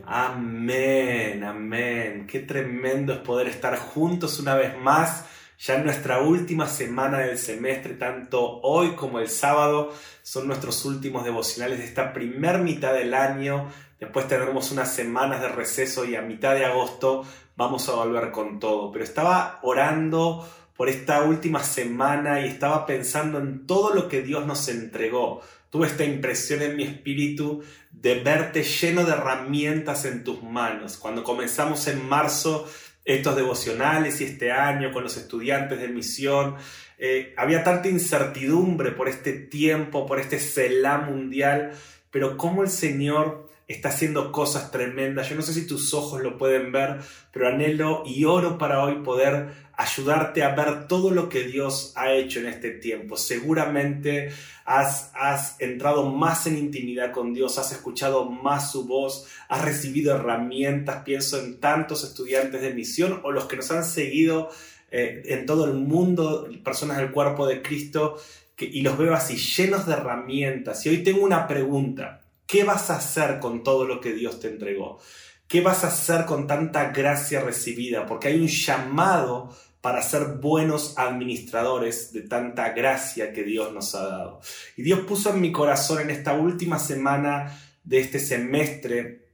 Amén, 0.07 1.43
amén. 1.43 2.29
Qué 2.29 2.39
tremendo 2.39 3.15
es 3.15 3.19
poder 3.19 3.49
estar 3.49 3.77
juntos 3.77 4.39
una 4.39 4.55
vez 4.55 4.79
más 4.79 5.25
ya 5.59 5.75
en 5.75 5.85
nuestra 5.85 6.21
última 6.21 6.69
semana 6.69 7.19
del 7.19 7.37
semestre, 7.37 7.95
tanto 7.95 8.61
hoy 8.63 8.93
como 8.93 9.19
el 9.19 9.29
sábado, 9.29 9.93
son 10.23 10.47
nuestros 10.47 10.85
últimos 10.85 11.25
devocionales 11.25 11.79
de 11.79 11.85
esta 11.85 12.13
primer 12.13 12.59
mitad 12.59 12.95
del 12.95 13.13
año. 13.13 13.69
Después 13.99 14.29
tendremos 14.29 14.71
unas 14.71 14.95
semanas 14.95 15.41
de 15.41 15.49
receso 15.49 16.05
y 16.05 16.15
a 16.15 16.23
mitad 16.23 16.55
de 16.55 16.65
agosto 16.65 17.25
vamos 17.57 17.89
a 17.89 17.95
volver 17.95 18.31
con 18.31 18.61
todo. 18.61 18.93
Pero 18.93 19.05
estaba 19.05 19.59
orando 19.63 20.49
por 20.77 20.89
esta 20.89 21.23
última 21.23 21.65
semana 21.65 22.41
y 22.41 22.47
estaba 22.47 22.87
pensando 22.87 23.39
en 23.39 23.67
todo 23.67 23.93
lo 23.93 24.09
que 24.09 24.23
Dios 24.23 24.47
nos 24.47 24.69
entregó. 24.69 25.43
Tuve 25.71 25.89
esta 25.89 26.05
impresión 26.05 26.63
en 26.63 26.77
mi 26.77 26.85
espíritu 26.85 27.65
de 27.91 28.21
verte 28.21 28.63
lleno 28.63 29.05
de 29.05 29.13
herramientas 29.13 30.05
en 30.05 30.23
tus 30.23 30.41
manos. 30.43 30.97
Cuando 30.97 31.25
comenzamos 31.25 31.89
en 31.89 32.09
marzo 32.09 32.71
estos 33.09 33.37
devocionales 33.37 34.21
y 34.21 34.25
este 34.25 34.53
año 34.53 34.93
con 34.93 35.03
los 35.03 35.17
estudiantes 35.17 35.81
de 35.81 35.89
misión. 35.89 36.57
Eh, 36.99 37.33
había 37.39 37.65
tanta 37.65 37.89
incertidumbre 37.89 38.93
por 38.93 39.09
este 39.09 39.33
tiempo, 39.33 40.05
por 40.05 40.21
este 40.21 40.39
celá 40.39 40.99
mundial, 40.99 41.73
pero 42.11 42.37
cómo 42.37 42.63
el 42.63 42.69
Señor 42.69 43.48
está 43.69 43.91
haciendo 43.91 44.33
cosas 44.33 44.71
tremendas. 44.71 45.29
Yo 45.29 45.37
no 45.37 45.43
sé 45.43 45.53
si 45.53 45.67
tus 45.67 45.93
ojos 45.93 46.23
lo 46.23 46.39
pueden 46.39 46.73
ver, 46.73 46.97
pero 47.31 47.49
anhelo 47.49 48.03
y 48.07 48.25
oro 48.25 48.57
para 48.57 48.83
hoy 48.83 49.03
poder 49.03 49.69
ayudarte 49.77 50.43
a 50.43 50.55
ver 50.55 50.89
todo 50.89 51.11
lo 51.11 51.29
que 51.29 51.45
Dios 51.45 51.93
ha 51.95 52.13
hecho 52.13 52.41
en 52.41 52.47
este 52.47 52.71
tiempo. 52.71 53.17
Seguramente 53.17 54.33
has, 54.65 55.13
has 55.15 55.61
entrado 55.61 56.11
más 56.11 56.47
en 56.47 56.57
intimidad 56.57 57.13
con 57.13 57.35
Dios, 57.35 57.59
has 57.59 57.71
escuchado 57.71 58.25
más 58.25 58.73
su 58.73 58.87
voz, 58.87 59.29
has 59.49 59.63
recibido 59.63 60.17
herramientas. 60.17 61.03
Pienso 61.05 61.39
en 61.39 61.61
tantos 61.61 62.05
estudiantes 62.05 62.63
de 62.63 62.73
misión 62.73 63.21
o 63.23 63.33
los 63.33 63.45
que 63.45 63.57
nos 63.57 63.71
han 63.71 63.85
seguido 63.85 64.51
eh, 64.91 65.23
en 65.27 65.45
todo 65.45 65.67
el 65.67 65.75
mundo, 65.75 66.49
personas 66.65 66.97
del 66.97 67.13
cuerpo 67.13 67.47
de 67.47 67.61
Cristo, 67.61 68.17
y 68.59 68.81
los 68.81 68.97
veo 68.97 69.15
así 69.15 69.37
llenos 69.37 69.87
de 69.87 69.93
herramientas. 69.93 70.85
Y 70.87 70.89
hoy 70.89 71.05
tengo 71.05 71.23
una 71.23 71.47
pregunta. 71.47 72.23
¿Qué 72.49 72.65
vas 72.65 72.89
a 72.89 72.97
hacer 72.97 73.41
con 73.41 73.63
todo 73.63 73.85
lo 73.85 74.01
que 74.01 74.15
Dios 74.15 74.41
te 74.41 74.49
entregó? 74.49 74.99
¿Qué 75.47 75.61
vas 75.61 75.85
a 75.85 75.89
hacer 75.89 76.25
con 76.25 76.47
tanta 76.47 76.93
gracia 76.93 77.43
recibida? 77.43 78.07
Porque 78.07 78.29
hay 78.29 78.41
un 78.41 78.47
llamado 78.49 79.55
para 79.83 80.01
ser 80.01 80.39
buenos 80.41 80.95
administradores 80.97 82.11
de 82.11 82.23
tanta 82.23 82.71
gracia 82.71 83.35
que 83.35 83.45
Dios 83.45 83.71
nos 83.75 83.95
ha 83.95 84.07
dado. 84.07 84.41
Y 84.79 84.83
Dios 84.83 85.01
puso 85.01 85.29
en 85.29 85.43
mi 85.43 85.53
corazón 85.53 86.01
en 86.01 86.09
esta 86.09 86.33
última 86.33 86.79
semana 86.79 87.61
de 87.85 88.01
este 88.01 88.19
semestre 88.19 89.29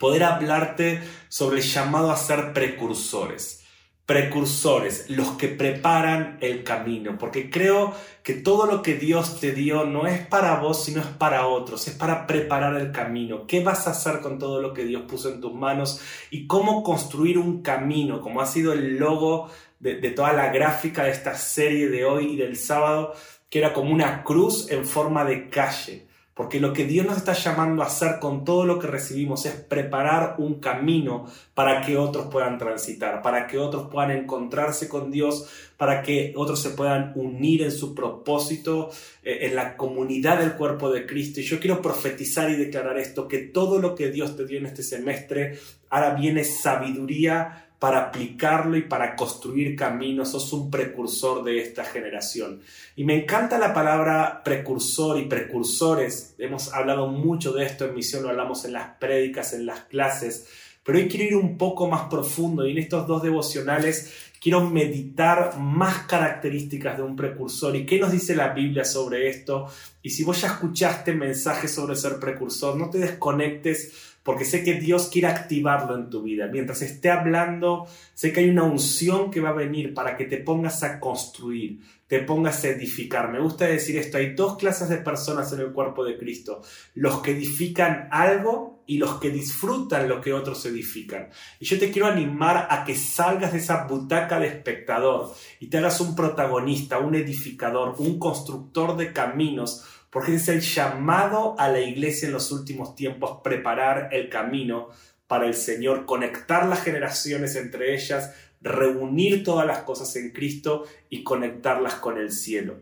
poder 0.00 0.24
hablarte 0.24 1.02
sobre 1.28 1.58
el 1.58 1.62
llamado 1.62 2.10
a 2.10 2.16
ser 2.16 2.54
precursores 2.54 3.65
precursores, 4.06 5.10
los 5.10 5.32
que 5.32 5.48
preparan 5.48 6.38
el 6.40 6.62
camino, 6.62 7.18
porque 7.18 7.50
creo 7.50 7.92
que 8.22 8.34
todo 8.34 8.66
lo 8.66 8.80
que 8.80 8.94
Dios 8.94 9.40
te 9.40 9.50
dio 9.50 9.84
no 9.84 10.06
es 10.06 10.24
para 10.24 10.60
vos, 10.60 10.84
sino 10.84 11.00
es 11.00 11.08
para 11.08 11.48
otros, 11.48 11.88
es 11.88 11.94
para 11.94 12.24
preparar 12.24 12.76
el 12.76 12.92
camino. 12.92 13.48
¿Qué 13.48 13.64
vas 13.64 13.88
a 13.88 13.90
hacer 13.90 14.20
con 14.20 14.38
todo 14.38 14.62
lo 14.62 14.72
que 14.72 14.84
Dios 14.84 15.02
puso 15.08 15.28
en 15.28 15.40
tus 15.40 15.52
manos 15.52 16.00
y 16.30 16.46
cómo 16.46 16.84
construir 16.84 17.36
un 17.36 17.62
camino, 17.62 18.20
como 18.20 18.40
ha 18.40 18.46
sido 18.46 18.72
el 18.72 18.96
logo 18.96 19.50
de, 19.80 19.94
toda 20.12 20.32
la 20.32 20.52
gráfica 20.52 21.02
de 21.02 21.10
esta 21.10 21.34
serie 21.36 21.88
de 21.88 22.04
hoy 22.04 22.34
y 22.34 22.36
del 22.36 22.56
sábado, 22.56 23.12
que 23.50 23.58
era 23.58 23.72
como 23.72 23.90
una 23.90 24.22
cruz 24.22 24.70
en 24.70 24.84
forma 24.84 25.24
de 25.24 25.50
calle. 25.50 26.06
Porque 26.36 26.60
lo 26.60 26.74
que 26.74 26.84
Dios 26.84 27.06
nos 27.06 27.16
está 27.16 27.32
llamando 27.32 27.82
a 27.82 27.86
hacer 27.86 28.18
con 28.20 28.44
todo 28.44 28.66
lo 28.66 28.78
que 28.78 28.86
recibimos 28.86 29.46
es 29.46 29.54
preparar 29.54 30.34
un 30.36 30.60
camino 30.60 31.24
para 31.54 31.80
que 31.80 31.96
otros 31.96 32.26
puedan 32.26 32.58
transitar, 32.58 33.22
para 33.22 33.46
que 33.46 33.56
otros 33.56 33.88
puedan 33.90 34.10
encontrarse 34.10 34.86
con 34.86 35.10
Dios, 35.10 35.48
para 35.78 36.02
que 36.02 36.34
otros 36.36 36.60
se 36.60 36.70
puedan 36.70 37.12
unir 37.14 37.62
en 37.62 37.72
su 37.72 37.94
propósito, 37.94 38.90
eh, 39.22 39.46
en 39.46 39.56
la 39.56 39.78
comunidad 39.78 40.40
del 40.40 40.52
cuerpo 40.56 40.90
de 40.90 41.06
Cristo. 41.06 41.40
Y 41.40 41.44
yo 41.44 41.58
quiero 41.58 41.80
profetizar 41.80 42.50
y 42.50 42.56
declarar 42.56 42.98
esto, 42.98 43.26
que 43.26 43.38
todo 43.38 43.78
lo 43.78 43.94
que 43.94 44.10
Dios 44.10 44.36
te 44.36 44.44
dio 44.44 44.58
en 44.58 44.66
este 44.66 44.82
semestre, 44.82 45.58
ahora 45.88 46.10
viene 46.16 46.44
sabiduría 46.44 47.65
para 47.78 47.98
aplicarlo 48.00 48.76
y 48.76 48.82
para 48.82 49.16
construir 49.16 49.76
caminos, 49.76 50.30
sos 50.30 50.52
un 50.52 50.70
precursor 50.70 51.44
de 51.44 51.60
esta 51.60 51.84
generación. 51.84 52.60
Y 52.96 53.04
me 53.04 53.22
encanta 53.22 53.58
la 53.58 53.74
palabra 53.74 54.42
precursor 54.42 55.18
y 55.18 55.26
precursores. 55.26 56.34
Hemos 56.38 56.72
hablado 56.72 57.08
mucho 57.08 57.52
de 57.52 57.64
esto 57.64 57.84
en 57.84 57.94
misión, 57.94 58.22
lo 58.22 58.30
hablamos 58.30 58.64
en 58.64 58.72
las 58.72 58.96
prédicas, 58.98 59.52
en 59.52 59.66
las 59.66 59.80
clases, 59.80 60.48
pero 60.82 60.98
hoy 60.98 61.08
quiero 61.08 61.24
ir 61.24 61.36
un 61.36 61.58
poco 61.58 61.88
más 61.88 62.02
profundo 62.08 62.64
y 62.64 62.70
en 62.70 62.78
estos 62.78 63.08
dos 63.08 63.22
devocionales 63.22 64.30
quiero 64.40 64.60
meditar 64.70 65.58
más 65.58 66.06
características 66.06 66.96
de 66.96 67.02
un 67.02 67.16
precursor 67.16 67.74
y 67.74 67.84
qué 67.84 67.98
nos 67.98 68.12
dice 68.12 68.36
la 68.36 68.54
Biblia 68.54 68.84
sobre 68.84 69.28
esto. 69.28 69.66
Y 70.00 70.10
si 70.10 70.22
vos 70.22 70.40
ya 70.40 70.46
escuchaste 70.46 71.12
mensajes 71.12 71.72
sobre 71.72 71.96
ser 71.96 72.20
precursor, 72.20 72.76
no 72.76 72.88
te 72.88 72.98
desconectes 72.98 74.15
porque 74.26 74.44
sé 74.44 74.64
que 74.64 74.74
Dios 74.74 75.06
quiere 75.06 75.28
activarlo 75.28 75.94
en 75.94 76.10
tu 76.10 76.20
vida. 76.20 76.48
Mientras 76.48 76.82
esté 76.82 77.10
hablando, 77.10 77.86
sé 78.12 78.32
que 78.32 78.40
hay 78.40 78.50
una 78.50 78.64
unción 78.64 79.30
que 79.30 79.40
va 79.40 79.50
a 79.50 79.52
venir 79.52 79.94
para 79.94 80.16
que 80.16 80.24
te 80.24 80.38
pongas 80.38 80.82
a 80.82 80.98
construir, 80.98 81.80
te 82.08 82.18
pongas 82.18 82.64
a 82.64 82.70
edificar. 82.70 83.30
Me 83.30 83.38
gusta 83.38 83.66
decir 83.66 83.96
esto, 83.96 84.18
hay 84.18 84.34
dos 84.34 84.56
clases 84.56 84.88
de 84.88 84.96
personas 84.96 85.52
en 85.52 85.60
el 85.60 85.72
cuerpo 85.72 86.04
de 86.04 86.18
Cristo, 86.18 86.60
los 86.94 87.20
que 87.20 87.30
edifican 87.30 88.08
algo 88.10 88.82
y 88.84 88.98
los 88.98 89.20
que 89.20 89.30
disfrutan 89.30 90.08
lo 90.08 90.20
que 90.20 90.32
otros 90.32 90.66
edifican. 90.66 91.28
Y 91.60 91.64
yo 91.64 91.78
te 91.78 91.92
quiero 91.92 92.08
animar 92.08 92.66
a 92.68 92.84
que 92.84 92.96
salgas 92.96 93.52
de 93.52 93.58
esa 93.58 93.84
butaca 93.86 94.40
de 94.40 94.48
espectador 94.48 95.32
y 95.60 95.68
te 95.68 95.78
hagas 95.78 96.00
un 96.00 96.16
protagonista, 96.16 96.98
un 96.98 97.14
edificador, 97.14 97.94
un 97.98 98.18
constructor 98.18 98.96
de 98.96 99.12
caminos 99.12 99.84
porque 100.10 100.34
es 100.34 100.48
el 100.48 100.60
llamado 100.60 101.54
a 101.58 101.68
la 101.68 101.80
iglesia 101.80 102.26
en 102.26 102.32
los 102.32 102.52
últimos 102.52 102.94
tiempos, 102.94 103.40
preparar 103.42 104.08
el 104.12 104.28
camino 104.28 104.88
para 105.26 105.46
el 105.46 105.54
Señor, 105.54 106.06
conectar 106.06 106.66
las 106.66 106.82
generaciones 106.82 107.56
entre 107.56 107.94
ellas, 107.94 108.32
reunir 108.60 109.44
todas 109.44 109.66
las 109.66 109.78
cosas 109.80 110.14
en 110.16 110.30
Cristo 110.30 110.84
y 111.10 111.22
conectarlas 111.22 111.94
con 111.94 112.18
el 112.18 112.32
cielo. 112.32 112.78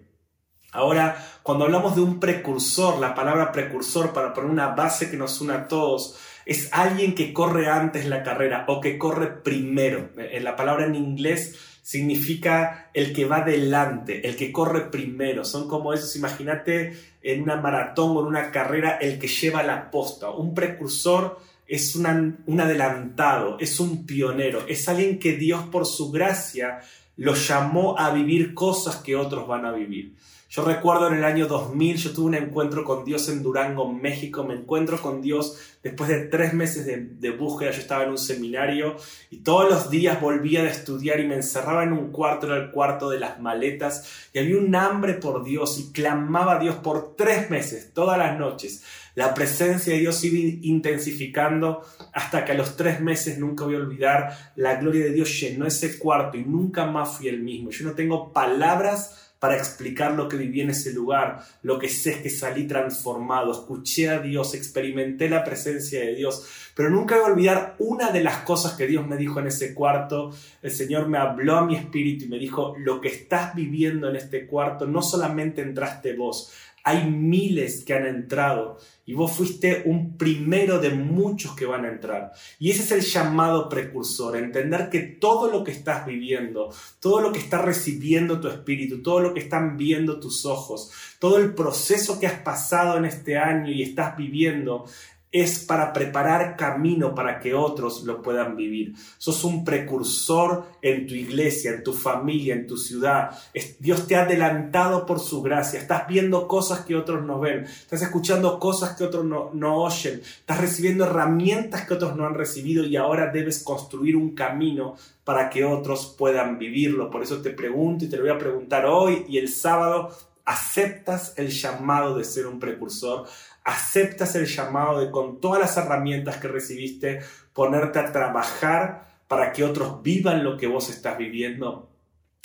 Ahora, 0.73 1.17
cuando 1.43 1.65
hablamos 1.65 1.95
de 1.95 2.03
un 2.03 2.19
precursor, 2.19 2.99
la 2.99 3.15
palabra 3.15 3.53
precursor, 3.53 4.13
para 4.13 4.35
poner 4.35 4.51
una 4.51 4.69
base 4.69 5.09
que 5.09 5.17
nos 5.17 5.41
una 5.41 5.55
a 5.55 5.69
todos, 5.69 6.19
es 6.47 6.69
alguien 6.73 7.15
que 7.15 7.33
corre 7.33 7.69
antes 7.69 8.07
la 8.07 8.25
carrera 8.25 8.65
o 8.69 8.81
que 8.81 8.99
corre 8.99 9.29
primero. 9.29 10.11
En 10.17 10.43
la 10.43 10.57
palabra 10.57 10.87
en 10.87 10.97
inglés 10.97 11.57
significa 11.81 12.91
el 12.93 13.13
que 13.13 13.25
va 13.25 13.43
delante, 13.43 14.27
el 14.27 14.37
que 14.37 14.51
corre 14.51 14.91
primero. 14.91 15.45
Son 15.45 15.69
como 15.69 15.93
esos, 15.93 16.17
imagínate 16.17 16.99
en 17.25 17.43
una 17.43 17.57
maratón 17.57 18.17
o 18.17 18.21
en 18.21 18.27
una 18.27 18.53
carrera, 18.53 18.99
el 19.01 19.19
que 19.19 19.27
lleva 19.27 19.63
la 19.63 19.91
posta. 19.91 20.31
Un 20.31 20.55
precursor 20.55 21.41
es 21.67 21.97
un 21.97 22.61
adelantado, 22.61 23.57
es 23.59 23.81
un 23.81 24.07
pionero, 24.07 24.67
es 24.69 24.89
alguien 24.89 25.19
que 25.19 25.33
Dios 25.33 25.65
por 25.65 25.87
su 25.87 26.13
gracia 26.13 26.81
lo 27.17 27.35
llamó 27.35 27.99
a 27.99 28.13
vivir 28.13 28.55
cosas 28.55 28.97
que 28.97 29.17
otros 29.17 29.49
van 29.49 29.65
a 29.65 29.73
vivir. 29.73 30.15
Yo 30.55 30.65
recuerdo 30.65 31.09
en 31.09 31.15
el 31.15 31.25
año 31.25 31.49
2000, 31.49 31.97
yo 31.97 32.13
tuve 32.13 32.27
un 32.27 32.35
encuentro 32.37 32.85
con 32.85 33.05
Dios 33.05 33.29
en 33.29 33.43
Durango, 33.43 33.93
México. 33.93 34.45
Me 34.45 34.55
encuentro 34.55 35.03
con 35.03 35.21
Dios 35.21 35.59
después 35.83 36.09
de 36.09 36.27
tres 36.27 36.55
meses 36.55 36.87
de, 36.87 37.31
búsqueda. 37.33 37.73
Yo 37.73 37.81
estaba 37.81 38.05
en 38.05 38.11
un 38.11 38.19
seminario 38.19 38.95
y 39.31 39.39
todos 39.39 39.69
los 39.69 39.91
días 39.91 40.21
volvía 40.21 40.63
de 40.63 40.69
estudiar 40.69 41.19
y 41.19 41.27
me 41.27 41.35
encerraba 41.35 41.83
en 41.83 41.93
un 41.93 42.13
cuarto, 42.13 42.47
era 42.47 42.63
el 42.63 42.71
cuarto 42.71 43.11
de 43.11 43.19
las 43.19 43.41
maletas. 43.41 44.29
Y 44.33 44.39
había 44.39 44.57
un 44.57 44.73
hambre 44.77 45.15
por 45.15 45.43
Dios 45.43 45.81
y 45.81 45.91
clamaba 45.91 46.55
a 46.55 46.59
Dios 46.61 46.77
por 46.77 47.17
tres 47.17 47.51
meses, 47.51 47.91
todas 47.93 48.17
las 48.17 48.39
noches. 48.39 48.85
La 49.17 49.35
presencia 49.35 49.93
de 49.93 49.99
Dios 49.99 50.23
iba 50.23 50.39
intensificando 50.63 51.83
hasta 52.13 52.45
que 52.45 52.53
a 52.53 52.55
los 52.55 52.77
tres 52.77 53.01
meses 53.01 53.41
nunca 53.41 53.65
voy 53.65 53.75
a 53.75 53.79
olvidar, 53.79 54.53
la 54.55 54.77
gloria 54.77 55.05
de 55.05 55.13
Dios 55.13 55.37
llenó 55.41 55.67
ese 55.67 55.99
cuarto 55.99 56.39
y 56.39 56.45
nunca 56.45 56.87
más 56.87 57.17
fui 57.17 57.27
el 57.27 57.41
mismo. 57.41 57.71
Yo 57.71 57.85
no 57.87 57.95
tengo 57.95 58.33
palabras 58.33 59.24
para 59.45 59.59
explicar 59.59 60.13
lo 60.15 60.27
que 60.27 60.39
viví 60.39 60.63
en 60.63 60.71
ese 60.71 60.95
lugar. 60.95 61.45
Lo 61.61 61.79
que 61.79 61.91
sé 61.91 62.13
es 62.13 62.17
que 62.23 62.31
salí 62.31 62.67
transformado, 62.67 63.53
escuché 63.53 64.09
a 64.09 64.19
Dios, 64.19 64.55
experimenté 64.55 65.29
la 65.29 65.45
presencia 65.45 66.01
de 66.01 66.15
Dios, 66.15 66.47
pero 66.75 66.89
nunca 66.89 67.17
voy 67.17 67.25
a 67.25 67.33
olvidar 67.35 67.75
una 67.79 68.11
de 68.11 68.25
las 68.25 68.39
cosas 68.39 68.73
que 68.73 68.87
Dios 68.87 69.07
me 69.07 69.19
dijo 69.19 69.41
en 69.41 69.49
ese 69.49 69.75
cuarto. 69.75 70.35
El 70.63 70.71
Señor 70.71 71.09
me 71.09 71.19
habló 71.19 71.57
a 71.57 71.67
mi 71.67 71.77
espíritu 71.77 72.25
y 72.25 72.29
me 72.29 72.39
dijo, 72.39 72.75
lo 72.79 73.03
que 73.03 73.09
estás 73.09 73.55
viviendo 73.55 74.09
en 74.09 74.17
este 74.17 74.47
cuarto, 74.47 74.87
no 74.87 75.03
solamente 75.03 75.61
entraste 75.61 76.17
vos, 76.17 76.51
Hay 76.85 77.11
miles 77.11 77.83
que 77.85 77.95
han 77.95 78.07
entrado 78.07 78.79
y 79.07 79.15
vos 79.15 79.33
fuiste 79.33 79.83
un 79.87 80.17
primero 80.17 80.79
de 80.79 80.91
muchos 80.91 81.55
que 81.55 81.67
van 81.67 81.85
a 81.85 81.89
entrar. 81.89 82.33
Y 82.59 82.71
ese 82.71 82.83
es 82.83 82.93
el 82.93 83.01
llamado 83.01 83.69
precursor, 83.69 84.37
entender 84.37 84.89
que 84.89 85.01
todo 85.01 85.51
lo 85.51 85.65
que 85.65 85.73
estás 85.73 86.07
viviendo, 86.07 86.73
todo 87.01 87.21
lo 87.21 87.33
que 87.33 87.39
está 87.39 87.61
recibiendo 87.61 88.41
tu 88.41 88.49
espíritu, 88.49 89.03
todo 89.03 89.21
lo 89.21 89.35
que 89.35 89.41
están 89.41 89.77
viendo 89.77 90.21
tus 90.21 90.47
ojos, 90.47 90.91
todo 91.19 91.39
el 91.39 91.55
proceso 91.55 92.19
que 92.19 92.27
has 92.27 92.41
pasado 92.41 92.97
en 92.99 93.05
este 93.05 93.37
año 93.37 93.71
y 93.71 93.83
estás 93.83 94.17
viviendo, 94.17 94.87
es 95.35 95.59
para 95.59 95.93
preparar 95.93 96.55
camino 96.55 97.13
para 97.13 97.41
que 97.41 97.55
otros 97.55 98.05
lo 98.05 98.23
puedan 98.23 98.55
vivir. 98.55 98.95
Sos 99.19 99.43
un 99.43 99.65
precursor 99.65 100.65
en 100.81 101.09
tu 101.09 101.15
iglesia, 101.15 101.73
en 101.73 101.83
tu 101.83 101.93
familia, 101.93 102.55
en 102.55 102.69
tu 102.69 102.77
ciudad. 102.77 103.37
Dios 103.81 104.07
te 104.07 104.15
ha 104.15 104.23
adelantado 104.23 105.05
por 105.05 105.19
su 105.19 105.43
gracia. 105.43 105.81
Estás 105.81 106.07
viendo 106.07 106.47
cosas 106.47 106.85
que 106.85 106.95
otros 106.95 107.27
no 107.27 107.41
ven. 107.41 107.65
Estás 107.65 108.03
escuchando 108.03 108.61
cosas 108.61 108.97
que 108.97 109.03
otros 109.03 109.25
no, 109.25 109.51
no 109.53 109.83
oyen. 109.83 110.21
Estás 110.21 110.61
recibiendo 110.61 111.05
herramientas 111.05 111.85
que 111.85 111.95
otros 111.95 112.15
no 112.15 112.27
han 112.27 112.35
recibido 112.35 112.85
y 112.85 112.95
ahora 112.95 113.33
debes 113.33 113.65
construir 113.65 114.15
un 114.15 114.37
camino 114.37 114.95
para 115.25 115.51
que 115.51 115.65
otros 115.65 116.15
puedan 116.17 116.61
vivirlo. 116.61 117.11
Por 117.11 117.25
eso 117.25 117.43
te 117.43 117.51
pregunto 117.51 118.05
y 118.05 118.09
te 118.09 118.19
lo 118.19 118.23
voy 118.23 118.33
a 118.33 118.39
preguntar 118.39 118.87
hoy 118.87 119.25
y 119.29 119.39
el 119.39 119.49
sábado. 119.49 120.11
¿Aceptas 120.47 121.33
el 121.39 121.49
llamado 121.49 122.19
de 122.19 122.23
ser 122.23 122.47
un 122.47 122.61
precursor? 122.61 123.27
Aceptas 123.65 124.37
el 124.37 124.47
llamado 124.47 125.01
de 125.01 125.11
con 125.11 125.41
todas 125.41 125.61
las 125.61 125.77
herramientas 125.77 126.37
que 126.37 126.49
recibiste 126.49 127.21
ponerte 127.53 127.99
a 127.99 128.13
trabajar 128.13 129.15
para 129.27 129.53
que 129.53 129.65
otros 129.65 130.03
vivan 130.03 130.45
lo 130.45 130.57
que 130.57 130.67
vos 130.67 130.91
estás 130.91 131.17
viviendo. 131.19 131.91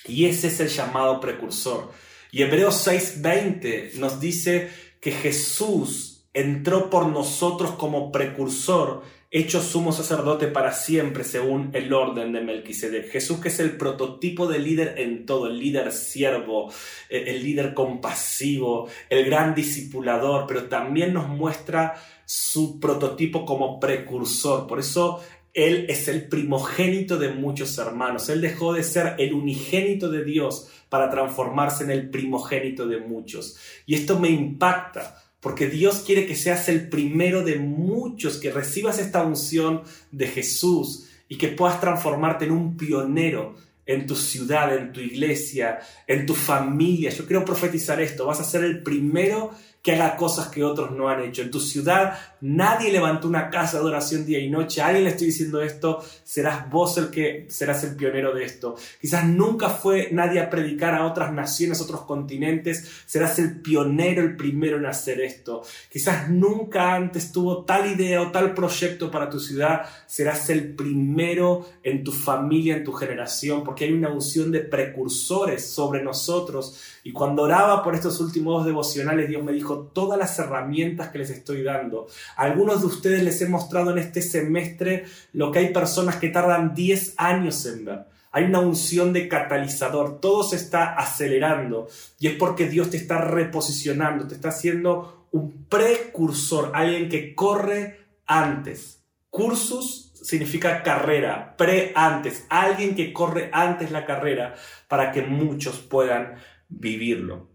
Y 0.05 0.25
ese 0.25 0.47
es 0.47 0.59
el 0.61 0.69
llamado 0.69 1.19
precursor. 1.19 1.91
Y 2.31 2.41
Hebreos 2.41 2.87
6:20 2.87 3.95
nos 3.99 4.19
dice 4.19 4.71
que 5.01 5.11
Jesús 5.11 6.25
entró 6.33 6.89
por 6.89 7.07
nosotros 7.07 7.71
como 7.71 8.11
precursor 8.11 9.03
hecho 9.31 9.61
sumo 9.61 9.91
sacerdote 9.91 10.47
para 10.47 10.73
siempre 10.73 11.23
según 11.23 11.69
el 11.73 11.93
orden 11.93 12.33
de 12.33 12.41
Melquisedec. 12.41 13.11
Jesús 13.11 13.39
que 13.39 13.49
es 13.49 13.59
el 13.59 13.77
prototipo 13.77 14.47
de 14.47 14.59
líder 14.59 14.95
en 14.97 15.25
todo, 15.25 15.47
el 15.47 15.59
líder 15.59 15.91
siervo, 15.91 16.71
eh, 17.09 17.25
el 17.27 17.43
líder 17.43 17.73
compasivo, 17.73 18.89
el 19.09 19.25
gran 19.25 19.53
discipulador, 19.53 20.45
pero 20.47 20.63
también 20.63 21.13
nos 21.13 21.27
muestra 21.27 21.95
su 22.25 22.79
prototipo 22.79 23.45
como 23.45 23.79
precursor. 23.79 24.65
Por 24.65 24.79
eso 24.79 25.21
él 25.53 25.85
es 25.89 26.07
el 26.07 26.27
primogénito 26.27 27.17
de 27.17 27.29
muchos 27.29 27.77
hermanos. 27.77 28.29
Él 28.29 28.41
dejó 28.41 28.73
de 28.73 28.83
ser 28.83 29.15
el 29.19 29.33
unigénito 29.33 30.09
de 30.09 30.23
Dios 30.23 30.69
para 30.89 31.09
transformarse 31.09 31.83
en 31.83 31.91
el 31.91 32.09
primogénito 32.09 32.87
de 32.87 32.97
muchos. 32.97 33.57
Y 33.85 33.93
esto 33.93 34.19
me 34.19 34.29
impacta 34.29 35.28
porque 35.39 35.67
Dios 35.67 36.03
quiere 36.05 36.25
que 36.25 36.35
seas 36.35 36.67
el 36.69 36.89
primero 36.89 37.43
de 37.43 37.57
muchos, 37.57 38.37
que 38.37 38.51
recibas 38.51 38.99
esta 38.99 39.23
unción 39.23 39.83
de 40.11 40.27
Jesús 40.27 41.05
y 41.27 41.37
que 41.37 41.49
puedas 41.49 41.79
transformarte 41.79 42.45
en 42.45 42.51
un 42.51 42.75
pionero 42.77 43.55
en 43.89 44.05
tu 44.05 44.15
ciudad, 44.15 44.75
en 44.77 44.93
tu 44.93 44.99
iglesia, 44.99 45.79
en 46.05 46.27
tu 46.27 46.35
familia. 46.35 47.09
Yo 47.09 47.25
quiero 47.25 47.43
profetizar 47.43 47.99
esto, 47.99 48.27
vas 48.27 48.39
a 48.39 48.43
ser 48.43 48.63
el 48.63 48.83
primero 48.83 49.51
que 49.81 49.93
haga 49.93 50.17
cosas 50.17 50.49
que 50.49 50.63
otros 50.63 50.91
no 50.91 51.07
han 51.09 51.23
hecho. 51.23 51.41
En 51.41 51.51
tu 51.51 51.59
ciudad 51.59 52.17
nadie 52.41 52.91
levantó 52.91 53.27
una 53.27 53.49
casa 53.49 53.79
de 53.79 53.85
oración 53.85 54.25
día 54.25 54.39
y 54.39 54.49
noche. 54.49 54.81
A 54.81 54.87
alguien 54.87 55.05
le 55.05 55.11
estoy 55.11 55.27
diciendo 55.27 55.61
esto, 55.61 56.03
serás 56.23 56.69
vos 56.69 56.97
el 56.97 57.09
que 57.09 57.47
serás 57.49 57.83
el 57.83 57.95
pionero 57.95 58.33
de 58.33 58.43
esto. 58.43 58.75
Quizás 58.99 59.25
nunca 59.25 59.69
fue 59.69 60.09
nadie 60.11 60.39
a 60.41 60.49
predicar 60.49 60.95
a 60.95 61.05
otras 61.05 61.31
naciones, 61.31 61.81
otros 61.81 62.01
continentes. 62.01 63.03
Serás 63.05 63.39
el 63.39 63.61
pionero, 63.61 64.21
el 64.21 64.35
primero 64.35 64.77
en 64.77 64.85
hacer 64.85 65.21
esto. 65.21 65.63
Quizás 65.89 66.29
nunca 66.29 66.93
antes 66.93 67.31
tuvo 67.31 67.63
tal 67.63 67.89
idea 67.89 68.21
o 68.21 68.31
tal 68.31 68.53
proyecto 68.53 69.09
para 69.09 69.29
tu 69.29 69.39
ciudad. 69.39 69.85
Serás 70.07 70.49
el 70.49 70.75
primero 70.75 71.67
en 71.83 72.03
tu 72.03 72.11
familia, 72.11 72.77
en 72.77 72.83
tu 72.83 72.91
generación, 72.91 73.63
porque 73.63 73.85
hay 73.85 73.93
una 73.93 74.09
unción 74.09 74.51
de 74.51 74.59
precursores 74.59 75.69
sobre 75.69 76.03
nosotros. 76.03 76.98
Y 77.09 77.11
cuando 77.11 77.41
oraba 77.41 77.81
por 77.81 77.95
estos 77.95 78.21
últimos 78.21 78.67
devocionales, 78.67 79.27
Dios 79.27 79.43
me 79.43 79.51
dijo, 79.51 79.89
todas 79.95 80.15
las 80.19 80.37
herramientas 80.37 81.07
que 81.09 81.17
les 81.17 81.31
estoy 81.31 81.63
dando. 81.63 82.05
A 82.35 82.43
algunos 82.43 82.81
de 82.81 82.85
ustedes 82.85 83.23
les 83.23 83.41
he 83.41 83.49
mostrado 83.49 83.89
en 83.89 83.97
este 83.97 84.21
semestre 84.21 85.05
lo 85.33 85.51
que 85.51 85.57
hay 85.57 85.73
personas 85.73 86.17
que 86.17 86.29
tardan 86.29 86.75
10 86.75 87.15
años 87.17 87.65
en 87.65 87.85
ver. 87.85 88.05
Hay 88.31 88.43
una 88.43 88.59
unción 88.59 89.11
de 89.11 89.27
catalizador, 89.27 90.19
todo 90.19 90.43
se 90.43 90.57
está 90.57 90.93
acelerando 90.93 91.87
y 92.19 92.27
es 92.27 92.35
porque 92.35 92.69
Dios 92.69 92.91
te 92.91 92.97
está 92.97 93.17
reposicionando, 93.17 94.27
te 94.27 94.35
está 94.35 94.49
haciendo 94.49 95.25
un 95.31 95.65
precursor, 95.67 96.73
alguien 96.75 97.09
que 97.09 97.33
corre 97.33 98.05
antes. 98.27 98.99
Cursus 99.31 100.11
significa 100.13 100.83
carrera, 100.83 101.55
pre 101.57 101.91
antes, 101.95 102.45
alguien 102.49 102.93
que 102.93 103.11
corre 103.11 103.49
antes 103.51 103.89
la 103.89 104.05
carrera 104.05 104.53
para 104.87 105.11
que 105.11 105.23
muchos 105.23 105.79
puedan 105.79 106.35
vivirlo. 106.69 107.49